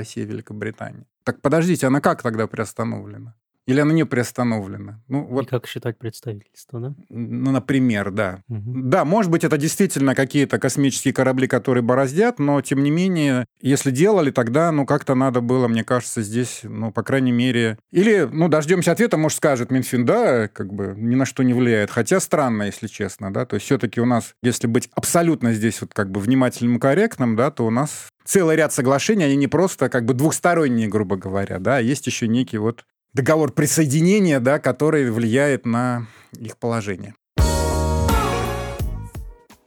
Британии. 0.61 1.05
Так 1.23 1.41
подождите, 1.41 1.87
она 1.87 2.01
как 2.01 2.21
тогда 2.23 2.47
приостановлена? 2.47 3.35
Или 3.71 3.79
она 3.79 3.93
не 3.93 4.05
приостановлена? 4.05 5.01
Ну, 5.07 5.23
вот, 5.23 5.45
И 5.45 5.47
как 5.47 5.65
считать 5.65 5.97
представительство, 5.97 6.81
да? 6.81 6.93
Ну, 7.09 7.51
например, 7.51 8.11
да. 8.11 8.41
Угу. 8.49 8.89
Да, 8.89 9.05
может 9.05 9.31
быть, 9.31 9.45
это 9.45 9.57
действительно 9.57 10.13
какие-то 10.13 10.59
космические 10.59 11.13
корабли, 11.13 11.47
которые 11.47 11.81
бороздят, 11.81 12.37
но, 12.37 12.59
тем 12.61 12.83
не 12.83 12.91
менее, 12.91 13.45
если 13.61 13.91
делали, 13.91 14.29
тогда, 14.31 14.73
ну, 14.73 14.85
как-то 14.85 15.15
надо 15.15 15.39
было, 15.39 15.69
мне 15.69 15.85
кажется, 15.85 16.21
здесь, 16.21 16.61
ну, 16.63 16.91
по 16.91 17.01
крайней 17.01 17.31
мере... 17.31 17.77
Или, 17.91 18.27
ну, 18.29 18.49
дождемся 18.49 18.91
ответа, 18.91 19.15
может, 19.15 19.37
скажет 19.37 19.71
Минфин, 19.71 20.05
да, 20.05 20.49
как 20.49 20.73
бы 20.73 20.93
ни 20.97 21.15
на 21.15 21.25
что 21.25 21.43
не 21.43 21.53
влияет. 21.53 21.91
Хотя 21.91 22.19
странно, 22.19 22.63
если 22.63 22.87
честно, 22.87 23.31
да. 23.31 23.45
То 23.45 23.55
есть 23.55 23.67
все-таки 23.67 24.01
у 24.01 24.05
нас, 24.05 24.33
если 24.43 24.67
быть 24.67 24.89
абсолютно 24.95 25.53
здесь 25.53 25.79
вот 25.79 25.93
как 25.93 26.11
бы 26.11 26.19
внимательным 26.19 26.75
и 26.75 26.79
корректным, 26.79 27.37
да, 27.37 27.51
то 27.51 27.65
у 27.65 27.69
нас 27.69 28.09
целый 28.25 28.55
ряд 28.55 28.73
соглашений, 28.73 29.25
они 29.25 29.35
не 29.35 29.47
просто 29.47 29.89
как 29.89 30.05
бы 30.05 30.13
двухсторонние, 30.13 30.87
грубо 30.87 31.15
говоря, 31.15 31.59
да, 31.59 31.77
а 31.77 31.81
есть 31.81 32.07
еще 32.07 32.27
некий 32.27 32.57
вот 32.57 32.85
договор 33.13 33.51
присоединения, 33.51 34.39
да, 34.39 34.59
который 34.59 35.09
влияет 35.11 35.65
на 35.65 36.07
их 36.39 36.57
положение. 36.57 37.15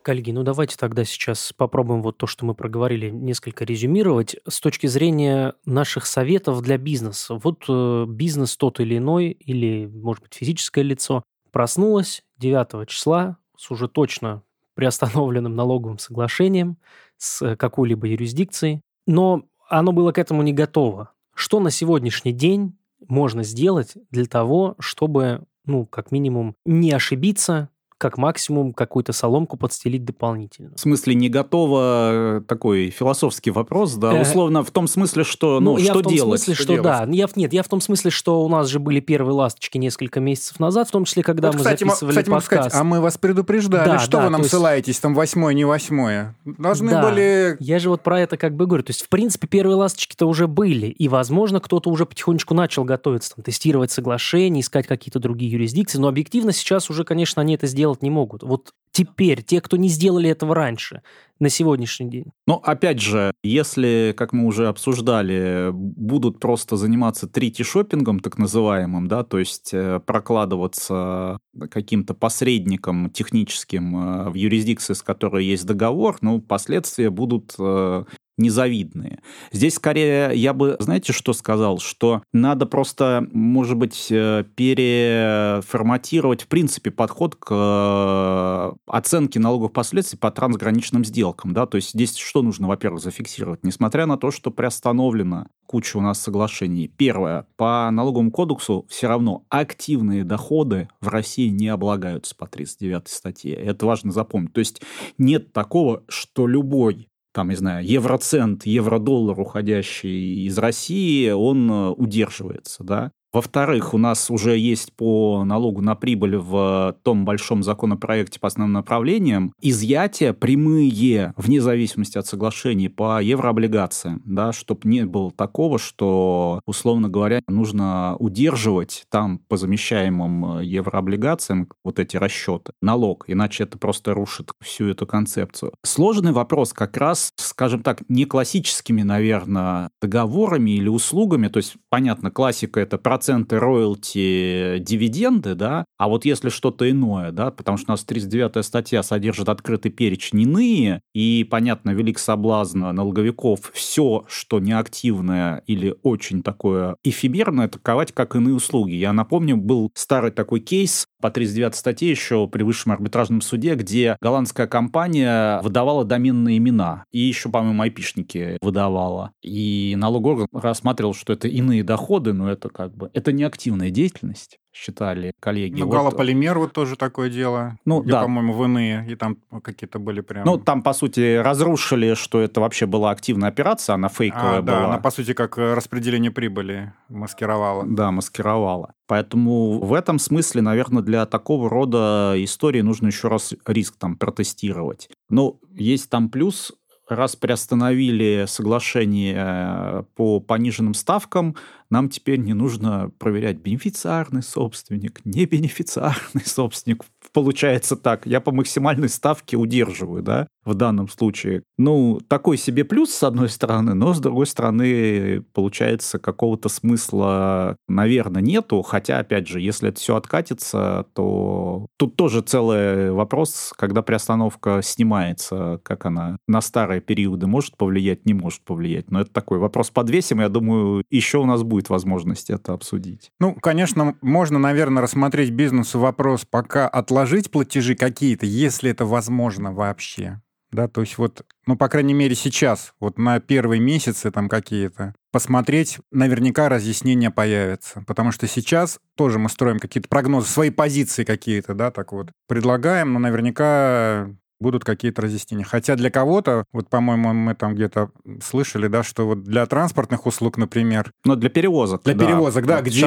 Коллеги, 0.02 0.32
ну 0.32 0.42
давайте 0.42 0.76
тогда 0.76 1.02
сейчас 1.04 1.54
попробуем 1.56 2.02
вот 2.02 2.18
то, 2.18 2.26
что 2.26 2.44
мы 2.44 2.54
проговорили, 2.54 3.08
несколько 3.08 3.64
резюмировать 3.64 4.36
с 4.46 4.60
точки 4.60 4.86
зрения 4.86 5.54
наших 5.64 6.04
советов 6.04 6.60
для 6.60 6.76
бизнеса. 6.76 7.36
Вот 7.42 7.64
э, 7.70 8.04
бизнес 8.06 8.54
тот 8.58 8.80
или 8.80 8.98
иной, 8.98 9.28
или, 9.28 9.86
может 9.86 10.22
быть, 10.22 10.34
физическое 10.34 10.82
лицо, 10.82 11.22
проснулось 11.52 12.22
9 12.36 12.86
числа 12.86 13.38
с 13.56 13.70
уже 13.70 13.88
точно 13.88 14.42
приостановленным 14.74 15.56
налоговым 15.56 15.98
соглашением 15.98 16.76
с 17.16 17.56
какой-либо 17.56 18.06
юрисдикцией, 18.06 18.82
но 19.06 19.44
оно 19.70 19.92
было 19.92 20.12
к 20.12 20.18
этому 20.18 20.42
не 20.42 20.52
готово. 20.52 21.12
Что 21.34 21.60
на 21.60 21.70
сегодняшний 21.70 22.32
день 22.32 22.76
можно 23.08 23.42
сделать 23.42 23.94
для 24.10 24.26
того, 24.26 24.76
чтобы, 24.78 25.44
ну, 25.66 25.86
как 25.86 26.10
минимум, 26.12 26.56
не 26.64 26.92
ошибиться 26.92 27.68
как 28.04 28.18
максимум 28.18 28.74
какую-то 28.74 29.14
соломку 29.14 29.56
подстелить 29.56 30.04
дополнительно. 30.04 30.72
В 30.76 30.80
смысле, 30.80 31.14
не 31.14 31.30
готово 31.30 32.10
э, 32.12 32.40
такой 32.46 32.90
философский 32.90 33.50
вопрос, 33.50 33.94
да? 33.94 34.12
Условно, 34.12 34.62
в 34.62 34.70
том 34.70 34.88
смысле, 34.88 35.24
что, 35.24 35.58
ну, 35.58 35.72
ну 35.72 35.78
я 35.78 35.84
что 35.86 36.00
в 36.00 36.02
том 36.02 36.12
делать? 36.12 36.42
смысле, 36.42 36.54
что, 36.54 36.74
что 36.74 36.82
да. 36.82 37.06
Я, 37.10 37.26
нет, 37.34 37.54
я 37.54 37.62
в 37.62 37.68
том 37.68 37.80
смысле, 37.80 38.10
что 38.10 38.44
у 38.44 38.48
нас 38.50 38.68
же 38.68 38.78
были 38.78 39.00
первые 39.00 39.32
ласточки 39.32 39.78
несколько 39.78 40.20
месяцев 40.20 40.60
назад, 40.60 40.88
в 40.88 40.90
том 40.90 41.06
числе, 41.06 41.22
когда 41.22 41.48
вот, 41.48 41.54
мы 41.54 41.58
кстати, 41.60 41.82
записывали 41.82 42.12
кстати, 42.12 42.28
подкаст. 42.28 42.68
Сказать, 42.68 42.74
а 42.74 42.84
мы 42.84 43.00
вас 43.00 43.16
предупреждали. 43.16 43.88
Да, 43.88 43.98
что 43.98 44.18
да, 44.18 44.24
вы 44.24 44.28
нам 44.28 44.40
есть... 44.42 44.50
ссылаетесь, 44.50 45.00
там 45.00 45.14
восьмое, 45.14 45.54
не 45.54 45.64
восьмое? 45.64 46.36
Должны 46.44 46.90
да, 46.90 47.08
были... 47.08 47.56
я 47.58 47.78
же 47.78 47.88
вот 47.88 48.02
про 48.02 48.20
это 48.20 48.36
как 48.36 48.54
бы 48.54 48.66
говорю. 48.66 48.84
То 48.84 48.90
есть, 48.90 49.00
в 49.00 49.08
принципе, 49.08 49.46
первые 49.46 49.76
ласточки-то 49.76 50.26
уже 50.26 50.46
были, 50.46 50.88
и, 50.88 51.08
возможно, 51.08 51.58
кто-то 51.58 51.88
уже 51.88 52.04
потихонечку 52.04 52.52
начал 52.52 52.84
готовиться, 52.84 53.34
там, 53.34 53.42
тестировать 53.42 53.90
соглашения, 53.90 54.60
искать 54.60 54.86
какие-то 54.86 55.20
другие 55.20 55.50
юрисдикции, 55.50 55.96
но 55.96 56.08
объективно 56.08 56.52
сейчас 56.52 56.90
уже, 56.90 57.04
конечно, 57.04 57.40
они 57.40 57.54
это 57.54 57.66
сделать 57.66 57.93
не 58.02 58.10
могут. 58.10 58.42
Вот 58.42 58.72
теперь, 58.94 59.42
те, 59.42 59.60
кто 59.60 59.76
не 59.76 59.88
сделали 59.88 60.30
этого 60.30 60.54
раньше, 60.54 61.02
на 61.40 61.50
сегодняшний 61.50 62.08
день? 62.08 62.26
Ну, 62.46 62.54
опять 62.54 63.00
же, 63.00 63.32
если, 63.42 64.14
как 64.16 64.32
мы 64.32 64.46
уже 64.46 64.68
обсуждали, 64.68 65.70
будут 65.72 66.38
просто 66.38 66.76
заниматься 66.76 67.26
трити-шоппингом, 67.26 68.20
так 68.20 68.38
называемым, 68.38 69.08
да, 69.08 69.24
то 69.24 69.40
есть 69.40 69.70
э, 69.72 69.98
прокладываться 70.06 71.40
каким-то 71.70 72.14
посредником 72.14 73.10
техническим 73.10 73.96
э, 73.96 74.30
в 74.30 74.34
юрисдикции, 74.34 74.94
с 74.94 75.02
которой 75.02 75.44
есть 75.44 75.66
договор, 75.66 76.18
ну, 76.20 76.40
последствия 76.40 77.10
будут 77.10 77.56
э, 77.58 78.04
незавидные. 78.36 79.20
Здесь 79.52 79.74
скорее 79.74 80.32
я 80.34 80.52
бы, 80.52 80.74
знаете, 80.80 81.12
что 81.12 81.32
сказал? 81.32 81.78
Что 81.78 82.24
надо 82.32 82.66
просто, 82.66 83.28
может 83.32 83.76
быть, 83.76 84.08
переформатировать, 84.08 86.42
в 86.42 86.48
принципе, 86.48 86.90
подход 86.90 87.36
к 87.36 88.74
оценке 88.86 89.40
налоговых 89.40 89.72
последствий 89.72 90.18
по 90.18 90.30
трансграничным 90.30 91.04
сделкам. 91.04 91.52
Да? 91.52 91.66
То 91.66 91.76
есть 91.76 91.90
здесь 91.90 92.16
что 92.16 92.42
нужно, 92.42 92.68
во-первых, 92.68 93.02
зафиксировать? 93.02 93.64
Несмотря 93.64 94.06
на 94.06 94.16
то, 94.16 94.30
что 94.30 94.50
приостановлено 94.50 95.46
куча 95.66 95.96
у 95.96 96.00
нас 96.00 96.20
соглашений. 96.20 96.88
Первое. 96.88 97.46
По 97.56 97.90
налоговому 97.90 98.30
кодексу 98.30 98.86
все 98.88 99.08
равно 99.08 99.44
активные 99.48 100.24
доходы 100.24 100.88
в 101.00 101.08
России 101.08 101.48
не 101.48 101.68
облагаются 101.68 102.36
по 102.36 102.46
39 102.46 103.08
статье. 103.08 103.54
Это 103.54 103.86
важно 103.86 104.12
запомнить. 104.12 104.52
То 104.52 104.60
есть 104.60 104.82
нет 105.18 105.52
такого, 105.52 106.02
что 106.08 106.46
любой 106.46 107.08
там, 107.32 107.48
не 107.48 107.56
знаю, 107.56 107.84
евроцент, 107.84 108.64
евро-доллар, 108.64 109.38
уходящий 109.40 110.46
из 110.46 110.56
России, 110.56 111.30
он 111.30 111.68
э, 111.68 111.88
удерживается, 111.90 112.84
да. 112.84 113.10
Во-вторых, 113.34 113.94
у 113.94 113.98
нас 113.98 114.30
уже 114.30 114.56
есть 114.56 114.92
по 114.92 115.42
налогу 115.44 115.80
на 115.80 115.96
прибыль 115.96 116.36
в 116.36 116.96
том 117.02 117.24
большом 117.24 117.64
законопроекте 117.64 118.38
по 118.38 118.46
основным 118.46 118.74
направлениям 118.74 119.52
изъятия 119.60 120.32
прямые, 120.32 121.34
вне 121.36 121.60
зависимости 121.60 122.16
от 122.16 122.28
соглашений, 122.28 122.88
по 122.88 123.20
еврооблигациям, 123.20 124.22
да, 124.24 124.52
чтобы 124.52 124.88
не 124.88 125.04
было 125.04 125.32
такого, 125.32 125.80
что, 125.80 126.60
условно 126.64 127.08
говоря, 127.08 127.40
нужно 127.48 128.14
удерживать 128.20 129.04
там 129.10 129.38
по 129.48 129.56
замещаемым 129.56 130.58
э, 130.60 130.64
еврооблигациям 130.66 131.68
вот 131.82 131.98
эти 131.98 132.16
расчеты, 132.16 132.72
налог, 132.80 133.24
иначе 133.26 133.64
это 133.64 133.78
просто 133.78 134.14
рушит 134.14 134.52
всю 134.60 134.86
эту 134.86 135.08
концепцию. 135.08 135.72
Сложный 135.82 136.30
вопрос 136.30 136.72
как 136.72 136.96
раз, 136.96 137.32
скажем 137.34 137.82
так, 137.82 138.04
не 138.08 138.26
классическими, 138.26 139.02
наверное, 139.02 139.90
договорами 140.00 140.70
или 140.70 140.88
услугами, 140.88 141.48
то 141.48 141.56
есть, 141.56 141.74
понятно, 141.88 142.30
классика— 142.30 142.78
это 142.80 142.96
процесс 142.96 143.23
проценты 143.24 143.58
роялти 143.58 144.78
дивиденды, 144.80 145.54
да, 145.54 145.86
а 145.96 146.08
вот 146.08 146.26
если 146.26 146.50
что-то 146.50 146.90
иное, 146.90 147.32
да, 147.32 147.50
потому 147.50 147.78
что 147.78 147.92
у 147.92 147.94
нас 147.94 148.04
39-я 148.06 148.62
статья 148.62 149.02
содержит 149.02 149.48
открытый 149.48 149.90
перечень 149.90 150.42
иные, 150.42 151.00
и, 151.14 151.46
понятно, 151.50 151.90
велик 151.90 152.18
соблазн 152.18 152.80
налоговиков 152.80 153.70
все, 153.72 154.24
что 154.28 154.60
неактивное 154.60 155.62
или 155.66 155.94
очень 156.02 156.42
такое 156.42 156.96
эфемерное, 157.02 157.68
таковать 157.68 158.12
как 158.12 158.36
иные 158.36 158.54
услуги. 158.54 158.92
Я 158.92 159.14
напомню, 159.14 159.56
был 159.56 159.90
старый 159.94 160.30
такой 160.30 160.60
кейс 160.60 161.06
по 161.24 161.30
39 161.30 161.74
статье 161.74 162.10
еще 162.10 162.46
при 162.46 162.62
высшем 162.62 162.92
арбитражном 162.92 163.40
суде, 163.40 163.74
где 163.76 164.18
голландская 164.20 164.66
компания 164.66 165.62
выдавала 165.62 166.04
доменные 166.04 166.58
имена. 166.58 167.04
И 167.12 167.20
еще, 167.20 167.48
по-моему, 167.48 167.80
айпишники 167.80 168.58
выдавала. 168.60 169.30
И 169.42 169.94
налоговый 169.96 170.42
орган 170.42 170.60
рассматривал, 170.60 171.14
что 171.14 171.32
это 171.32 171.48
иные 171.48 171.82
доходы, 171.82 172.34
но 172.34 172.52
это 172.52 172.68
как 172.68 172.94
бы 172.94 173.10
это 173.14 173.32
не 173.32 173.44
активная 173.44 173.90
деятельность 173.90 174.58
считали 174.74 175.32
коллеги. 175.40 175.80
Ну, 175.80 175.86
вот. 175.86 175.94
Галополимер 175.94 176.58
вот 176.58 176.72
тоже 176.72 176.96
такое 176.96 177.30
дело. 177.30 177.78
Ну, 177.84 178.00
где, 178.00 178.12
да. 178.12 178.22
по-моему, 178.22 178.52
в 178.52 178.64
иные, 178.64 179.06
и 179.08 179.14
там 179.14 179.36
какие-то 179.62 179.98
были 180.00 180.20
прям... 180.20 180.44
Ну, 180.44 180.58
там, 180.58 180.82
по 180.82 180.92
сути, 180.92 181.36
разрушили, 181.36 182.14
что 182.14 182.40
это 182.40 182.60
вообще 182.60 182.86
была 182.86 183.10
активная 183.10 183.48
операция, 183.48 183.94
она 183.94 184.08
фейковая 184.08 184.58
а, 184.58 184.62
была. 184.62 184.78
Да, 184.80 184.84
она, 184.86 184.98
по 184.98 185.10
сути, 185.10 185.32
как 185.32 185.56
распределение 185.56 186.32
прибыли 186.32 186.92
маскировала. 187.08 187.84
Да, 187.86 188.10
маскировала. 188.10 188.94
Поэтому 189.06 189.78
в 189.78 189.94
этом 189.94 190.18
смысле, 190.18 190.62
наверное, 190.62 191.02
для 191.02 191.24
такого 191.26 191.70
рода 191.70 192.34
истории 192.36 192.80
нужно 192.80 193.08
еще 193.08 193.28
раз 193.28 193.54
риск 193.66 193.94
там 193.96 194.16
протестировать. 194.16 195.08
Но 195.28 195.58
есть 195.72 196.10
там 196.10 196.30
плюс 196.30 196.72
раз 197.08 197.36
приостановили 197.36 198.44
соглашение 198.46 199.36
э, 199.36 200.02
по 200.14 200.40
пониженным 200.40 200.94
ставкам, 200.94 201.56
нам 201.90 202.08
теперь 202.08 202.38
не 202.38 202.54
нужно 202.54 203.10
проверять 203.18 203.58
бенефициарный 203.58 204.42
собственник, 204.42 205.20
не 205.24 205.44
бенефициарный 205.46 206.42
собственник. 206.44 207.04
Получается 207.32 207.96
так, 207.96 208.26
я 208.26 208.40
по 208.40 208.52
максимальной 208.52 209.08
ставке 209.08 209.56
удерживаю, 209.56 210.22
да, 210.22 210.48
в 210.64 210.74
данном 210.74 211.08
случае. 211.08 211.62
Ну, 211.78 212.20
такой 212.28 212.56
себе 212.56 212.84
плюс, 212.84 213.10
с 213.10 213.22
одной 213.22 213.48
стороны, 213.48 213.94
но, 213.94 214.14
с 214.14 214.20
другой 214.20 214.46
стороны, 214.46 215.42
получается, 215.52 216.18
какого-то 216.18 216.68
смысла, 216.68 217.76
наверное, 217.88 218.42
нету. 218.42 218.82
Хотя, 218.82 219.18
опять 219.18 219.48
же, 219.48 219.60
если 219.60 219.88
это 219.90 220.00
все 220.00 220.16
откатится, 220.16 221.06
то 221.14 221.86
тут 221.96 222.16
тоже 222.16 222.40
целый 222.42 223.12
вопрос, 223.12 223.72
когда 223.76 224.02
приостановка 224.02 224.80
снимается, 224.82 225.80
как 225.82 226.06
она 226.06 226.38
на 226.46 226.60
старые 226.60 227.00
периоды 227.00 227.46
может 227.46 227.76
повлиять, 227.76 228.26
не 228.26 228.34
может 228.34 228.62
повлиять. 228.62 229.10
Но 229.10 229.20
это 229.20 229.32
такой 229.32 229.58
вопрос 229.58 229.90
подвесим, 229.90 230.40
я 230.40 230.48
думаю, 230.48 231.04
еще 231.10 231.38
у 231.38 231.46
нас 231.46 231.62
будет 231.62 231.90
возможность 231.90 232.50
это 232.50 232.72
обсудить. 232.72 233.30
Ну, 233.40 233.54
конечно, 233.54 234.16
можно, 234.22 234.58
наверное, 234.58 235.02
рассмотреть 235.02 235.50
бизнесу 235.50 235.98
вопрос, 235.98 236.44
пока 236.44 236.88
отложить 236.88 237.50
платежи 237.50 237.94
какие-то, 237.94 238.46
если 238.46 238.90
это 238.90 239.04
возможно 239.04 239.72
вообще 239.72 240.40
да, 240.74 240.88
то 240.88 241.00
есть 241.00 241.18
вот, 241.18 241.44
ну, 241.66 241.76
по 241.76 241.88
крайней 241.88 242.14
мере, 242.14 242.34
сейчас, 242.34 242.94
вот 243.00 243.18
на 243.18 243.40
первые 243.40 243.80
месяцы 243.80 244.30
там 244.30 244.48
какие-то, 244.48 245.14
посмотреть, 245.32 245.98
наверняка 246.10 246.68
разъяснения 246.68 247.30
появятся, 247.30 248.04
потому 248.06 248.32
что 248.32 248.46
сейчас 248.46 248.98
тоже 249.16 249.38
мы 249.38 249.48
строим 249.48 249.78
какие-то 249.78 250.08
прогнозы, 250.08 250.48
свои 250.48 250.70
позиции 250.70 251.24
какие-то, 251.24 251.74
да, 251.74 251.90
так 251.90 252.12
вот, 252.12 252.30
предлагаем, 252.46 253.12
но 253.12 253.18
наверняка 253.18 254.30
будут 254.60 254.84
какие-то 254.84 255.22
разъяснения. 255.22 255.64
Хотя 255.64 255.96
для 255.96 256.10
кого-то, 256.10 256.64
вот, 256.72 256.88
по-моему, 256.88 257.32
мы 257.32 257.54
там 257.54 257.74
где-то 257.74 258.10
слышали, 258.42 258.88
да, 258.88 259.02
что 259.02 259.26
вот 259.26 259.44
для 259.44 259.66
транспортных 259.66 260.26
услуг, 260.26 260.56
например... 260.56 261.10
Но 261.24 261.36
для 261.36 261.50
перевозок. 261.50 262.02
Для 262.04 262.14
да. 262.14 262.24
перевозок, 262.24 262.66
да, 262.66 262.76
вот 262.76 262.86
где 262.86 263.00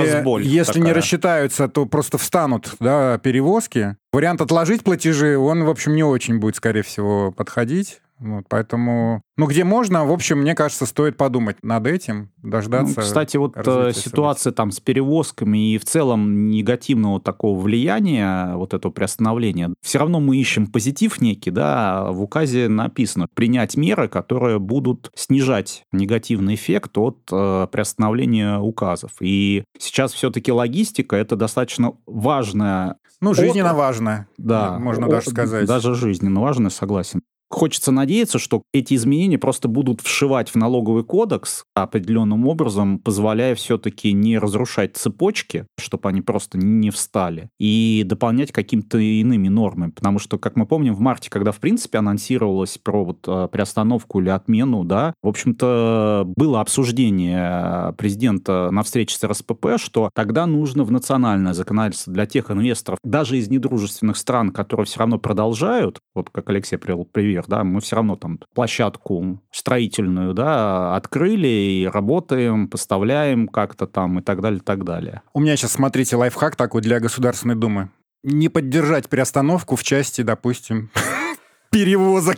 если 0.43 0.73
такая. 0.73 0.83
не 0.83 0.93
рассчитаются, 0.93 1.67
то 1.67 1.85
просто 1.85 2.17
встанут, 2.17 2.75
да, 2.79 3.17
перевозки. 3.17 3.95
Вариант 4.11 4.41
отложить 4.41 4.83
платежи, 4.83 5.37
он, 5.37 5.63
в 5.63 5.69
общем, 5.69 5.95
не 5.95 6.03
очень 6.03 6.39
будет, 6.39 6.55
скорее 6.55 6.81
всего, 6.81 7.31
подходить. 7.31 8.01
Вот, 8.19 8.45
поэтому, 8.49 9.21
ну, 9.37 9.45
где 9.45 9.63
можно, 9.63 10.05
в 10.05 10.11
общем, 10.11 10.39
мне 10.39 10.55
кажется, 10.55 10.87
стоит 10.87 11.17
подумать 11.17 11.57
над 11.61 11.85
этим, 11.85 12.31
дождаться. 12.37 12.95
Ну, 12.97 13.01
кстати, 13.03 13.37
вот 13.37 13.53
э, 13.55 13.91
ситуация 13.93 14.51
там 14.51 14.71
с 14.71 14.79
перевозками 14.79 15.73
и 15.73 15.77
в 15.77 15.85
целом 15.85 16.49
негативного 16.49 17.21
такого 17.21 17.59
влияния, 17.59 18.55
вот 18.55 18.73
этого 18.73 18.91
приостановления, 18.91 19.71
все 19.81 19.99
равно 19.99 20.19
мы 20.19 20.37
ищем 20.37 20.65
позитив 20.65 21.21
некий, 21.21 21.51
да, 21.51 22.11
в 22.11 22.23
указе 22.23 22.67
написано 22.69 23.27
принять 23.33 23.77
меры, 23.77 24.07
которые 24.07 24.57
будут 24.57 25.11
снижать 25.13 25.83
негативный 25.91 26.55
эффект 26.55 26.97
от 26.97 27.19
э, 27.31 27.67
приостановления 27.71 28.57
указов. 28.57 29.11
И 29.19 29.63
сейчас 29.77 30.13
все-таки 30.13 30.51
логистика 30.51 31.15
это 31.15 31.35
достаточно 31.35 31.93
важная 32.07 32.97
ну, 33.19 33.33
жизненно 33.33 33.73
важно, 33.73 34.27
да, 34.37 34.77
можно 34.77 35.07
даже 35.07 35.31
сказать. 35.31 35.67
Даже 35.67 35.95
жизненно 35.95 36.39
важно, 36.41 36.69
согласен. 36.69 37.21
Хочется 37.49 37.91
надеяться, 37.93 38.39
что 38.39 38.63
эти 38.73 38.93
изменения 38.95 39.37
просто 39.37 39.69
будут 39.69 40.01
вшивать 40.01 40.49
в 40.49 40.55
налоговый 40.55 41.03
кодекс 41.05 41.63
определенным 41.75 42.45
образом, 42.45 42.99
позволяя 42.99 43.55
все-таки 43.55 44.11
не 44.11 44.37
разрушать 44.37 44.97
цепочки, 44.97 45.65
чтобы 45.79 46.09
они 46.09 46.21
просто 46.21 46.57
не 46.57 46.89
встали, 46.89 47.49
и 47.57 48.03
дополнять 48.05 48.51
какими-то 48.51 48.97
иными 48.97 49.47
нормами. 49.47 49.91
Потому 49.91 50.19
что, 50.19 50.37
как 50.37 50.57
мы 50.57 50.65
помним, 50.65 50.93
в 50.93 50.99
марте, 50.99 51.29
когда, 51.29 51.53
в 51.53 51.59
принципе, 51.59 51.99
анонсировалось 51.99 52.77
про 52.77 53.05
вот 53.05 53.25
э, 53.27 53.47
приостановку 53.49 54.19
или 54.19 54.29
отмену, 54.29 54.83
да, 54.83 55.13
в 55.23 55.29
общем-то, 55.29 56.25
было 56.35 56.59
обсуждение 56.59 57.93
президента 57.93 58.69
на 58.71 58.83
встрече 58.83 59.17
с 59.17 59.23
РСПП, 59.23 59.77
что 59.77 60.09
тогда 60.13 60.47
нужно 60.47 60.83
в 60.83 60.91
национальное 60.91 61.53
законодательство 61.53 62.11
для 62.11 62.25
тех 62.25 62.51
инвесторов, 62.51 62.99
даже 63.05 63.37
из 63.37 63.49
недружественных 63.49 64.17
стран, 64.17 64.51
которые 64.51 64.85
все 64.85 64.99
равно 64.99 65.17
продолжают, 65.17 65.99
вот 66.13 66.29
как 66.29 66.49
Алексей 66.49 66.77
привел 66.77 67.05
привет 67.05 67.36
например, 67.37 67.45
да, 67.47 67.63
мы 67.63 67.81
все 67.81 67.95
равно 67.95 68.15
там 68.15 68.39
площадку 68.53 69.41
строительную, 69.51 70.33
да, 70.33 70.95
открыли 70.95 71.47
и 71.47 71.87
работаем, 71.87 72.67
поставляем 72.67 73.47
как-то 73.47 73.87
там 73.87 74.19
и 74.19 74.21
так 74.21 74.41
далее, 74.41 74.59
и 74.59 74.63
так 74.63 74.83
далее. 74.83 75.21
У 75.33 75.39
меня 75.39 75.55
сейчас, 75.55 75.73
смотрите, 75.73 76.15
лайфхак 76.15 76.55
такой 76.55 76.81
для 76.81 76.99
Государственной 76.99 77.55
Думы. 77.55 77.89
Не 78.23 78.49
поддержать 78.49 79.09
приостановку 79.09 79.75
в 79.75 79.83
части, 79.83 80.21
допустим, 80.21 80.89
перевозок 81.71 82.37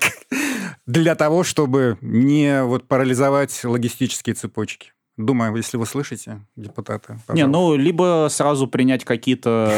для 0.85 1.15
того, 1.15 1.43
чтобы 1.43 1.97
не 2.01 2.63
вот 2.63 2.87
парализовать 2.87 3.63
логистические 3.63 4.35
цепочки. 4.35 4.91
Думаю, 5.19 5.53
если 5.57 5.75
вы 5.75 5.85
слышите, 5.85 6.39
депутаты. 6.55 7.19
Пожалуйста. 7.27 7.33
Не, 7.33 7.45
ну, 7.45 7.75
либо 7.75 8.27
сразу 8.29 8.67
принять 8.67 9.03
какие-то... 9.03 9.69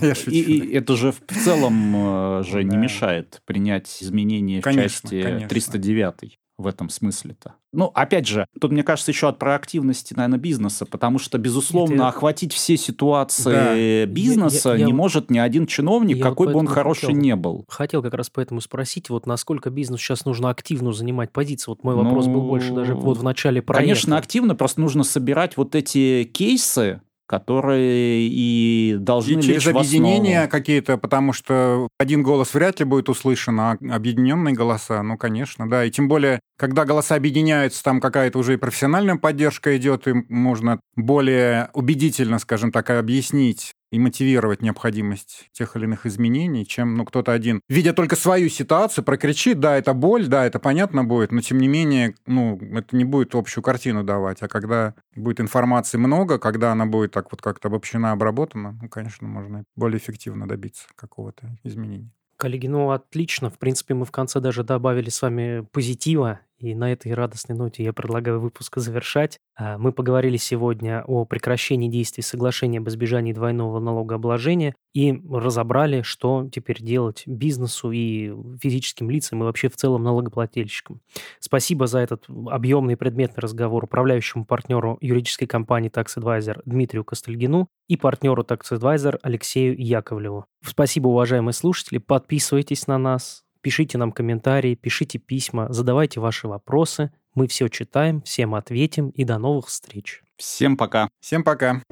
Э, 0.00 0.08
это 0.72 0.96
же 0.96 1.12
в 1.12 1.20
целом 1.44 2.40
э, 2.40 2.42
же 2.42 2.64
не 2.64 2.76
мешает 2.76 3.40
принять 3.44 4.02
изменения 4.02 4.60
в 4.60 4.64
части 4.64 5.46
309 5.48 6.40
в 6.60 6.66
этом 6.66 6.88
смысле-то. 6.88 7.54
Ну, 7.72 7.86
опять 7.94 8.26
же, 8.26 8.46
тут, 8.60 8.72
мне 8.72 8.82
кажется, 8.82 9.10
еще 9.10 9.28
от 9.28 9.38
проактивности, 9.38 10.14
наверное, 10.14 10.38
бизнеса, 10.38 10.86
потому 10.86 11.18
что, 11.18 11.38
безусловно, 11.38 11.94
Это... 11.94 12.08
охватить 12.08 12.52
все 12.52 12.76
ситуации 12.76 14.04
да. 14.04 14.10
бизнеса 14.10 14.70
я, 14.70 14.76
я, 14.76 14.84
не 14.84 14.90
я... 14.90 14.96
может 14.96 15.30
ни 15.30 15.38
один 15.38 15.66
чиновник, 15.66 16.18
я 16.18 16.24
какой 16.24 16.52
бы 16.52 16.58
он 16.58 16.66
хороший 16.66 17.06
хотел, 17.06 17.20
не 17.20 17.36
был. 17.36 17.64
Хотел 17.68 18.02
как 18.02 18.14
раз 18.14 18.30
поэтому 18.30 18.60
спросить, 18.60 19.08
вот 19.10 19.26
насколько 19.26 19.70
бизнесу 19.70 20.02
сейчас 20.02 20.24
нужно 20.24 20.50
активно 20.50 20.92
занимать 20.92 21.32
позицию. 21.32 21.76
Вот 21.76 21.84
мой 21.84 21.94
вопрос 21.94 22.26
ну, 22.26 22.34
был 22.34 22.42
больше 22.42 22.72
даже 22.72 22.94
вот 22.94 23.18
в 23.18 23.22
начале 23.22 23.62
проекта. 23.62 23.84
Конечно, 23.84 24.18
активно, 24.18 24.54
просто 24.54 24.80
нужно 24.80 25.04
собирать 25.04 25.56
вот 25.56 25.74
эти 25.74 26.24
кейсы, 26.24 27.00
которые 27.30 28.26
и 28.26 28.96
должны 28.98 29.38
и 29.38 29.42
через 29.42 29.68
объединения 29.68 30.48
какие-то, 30.48 30.98
потому 30.98 31.32
что 31.32 31.86
один 31.96 32.24
голос 32.24 32.54
вряд 32.54 32.80
ли 32.80 32.84
будет 32.84 33.08
услышан, 33.08 33.60
а 33.60 33.76
объединенные 33.88 34.52
голоса, 34.52 35.00
ну, 35.04 35.16
конечно, 35.16 35.70
да. 35.70 35.84
И 35.84 35.92
тем 35.92 36.08
более, 36.08 36.40
когда 36.58 36.84
голоса 36.84 37.14
объединяются, 37.14 37.84
там 37.84 38.00
какая-то 38.00 38.36
уже 38.36 38.54
и 38.54 38.56
профессиональная 38.56 39.14
поддержка 39.14 39.76
идет, 39.76 40.08
и 40.08 40.24
можно 40.28 40.80
более 40.96 41.70
убедительно, 41.72 42.40
скажем 42.40 42.72
так, 42.72 42.90
объяснить 42.90 43.74
и 43.90 43.98
мотивировать 43.98 44.62
необходимость 44.62 45.48
тех 45.52 45.76
или 45.76 45.84
иных 45.84 46.06
изменений, 46.06 46.66
чем 46.66 46.94
ну, 46.94 47.04
кто-то 47.04 47.32
один, 47.32 47.60
видя 47.68 47.92
только 47.92 48.16
свою 48.16 48.48
ситуацию, 48.48 49.04
прокричит, 49.04 49.60
да, 49.60 49.76
это 49.76 49.94
боль, 49.94 50.26
да, 50.26 50.44
это 50.44 50.58
понятно 50.58 51.04
будет, 51.04 51.32
но 51.32 51.40
тем 51.40 51.58
не 51.58 51.68
менее, 51.68 52.14
ну, 52.26 52.58
это 52.74 52.96
не 52.96 53.04
будет 53.04 53.34
общую 53.34 53.62
картину 53.62 54.04
давать. 54.04 54.42
А 54.42 54.48
когда 54.48 54.94
будет 55.14 55.40
информации 55.40 55.98
много, 55.98 56.38
когда 56.38 56.72
она 56.72 56.86
будет 56.86 57.12
так 57.12 57.32
вот 57.32 57.42
как-то 57.42 57.68
обобщена, 57.68 58.12
обработана, 58.12 58.78
ну, 58.80 58.88
конечно, 58.88 59.26
можно 59.26 59.64
более 59.76 59.98
эффективно 59.98 60.48
добиться 60.48 60.86
какого-то 60.96 61.56
изменения. 61.64 62.10
Коллеги, 62.36 62.68
ну 62.68 62.90
отлично. 62.90 63.50
В 63.50 63.58
принципе, 63.58 63.92
мы 63.92 64.06
в 64.06 64.10
конце 64.10 64.40
даже 64.40 64.64
добавили 64.64 65.10
с 65.10 65.20
вами 65.20 65.66
позитива 65.72 66.40
и 66.60 66.74
на 66.74 66.92
этой 66.92 67.14
радостной 67.14 67.56
ноте 67.56 67.82
я 67.82 67.92
предлагаю 67.92 68.40
выпуск 68.40 68.76
завершать. 68.76 69.38
А, 69.56 69.78
мы 69.78 69.92
поговорили 69.92 70.36
сегодня 70.36 71.02
о 71.06 71.24
прекращении 71.24 71.88
действий 71.88 72.22
соглашения 72.22 72.78
об 72.78 72.88
избежании 72.88 73.32
двойного 73.32 73.80
налогообложения 73.80 74.74
и 74.92 75.18
разобрали, 75.30 76.02
что 76.02 76.48
теперь 76.52 76.82
делать 76.82 77.22
бизнесу 77.26 77.90
и 77.90 78.32
физическим 78.60 79.10
лицам 79.10 79.40
и 79.40 79.44
вообще 79.44 79.68
в 79.68 79.76
целом 79.76 80.02
налогоплательщикам. 80.02 81.00
Спасибо 81.38 81.86
за 81.86 82.00
этот 82.00 82.26
объемный 82.28 82.96
предметный 82.96 83.40
разговор 83.40 83.84
управляющему 83.84 84.44
партнеру 84.44 84.98
юридической 85.00 85.46
компании 85.46 85.90
Tax 85.90 86.18
Advisor 86.18 86.60
Дмитрию 86.66 87.04
Костельгину 87.04 87.68
и 87.88 87.96
партнеру 87.96 88.42
Tax 88.42 88.72
Advisor 88.72 89.18
Алексею 89.22 89.80
Яковлеву. 89.80 90.44
Спасибо, 90.62 91.08
уважаемые 91.08 91.54
слушатели. 91.54 91.98
Подписывайтесь 91.98 92.86
на 92.86 92.98
нас, 92.98 93.44
Пишите 93.62 93.98
нам 93.98 94.12
комментарии, 94.12 94.74
пишите 94.74 95.18
письма, 95.18 95.66
задавайте 95.70 96.20
ваши 96.20 96.48
вопросы. 96.48 97.12
Мы 97.34 97.46
все 97.46 97.68
читаем, 97.68 98.22
всем 98.22 98.54
ответим 98.54 99.10
и 99.10 99.24
до 99.24 99.38
новых 99.38 99.68
встреч. 99.68 100.22
Всем 100.36 100.76
пока. 100.76 101.08
Всем 101.20 101.44
пока. 101.44 101.82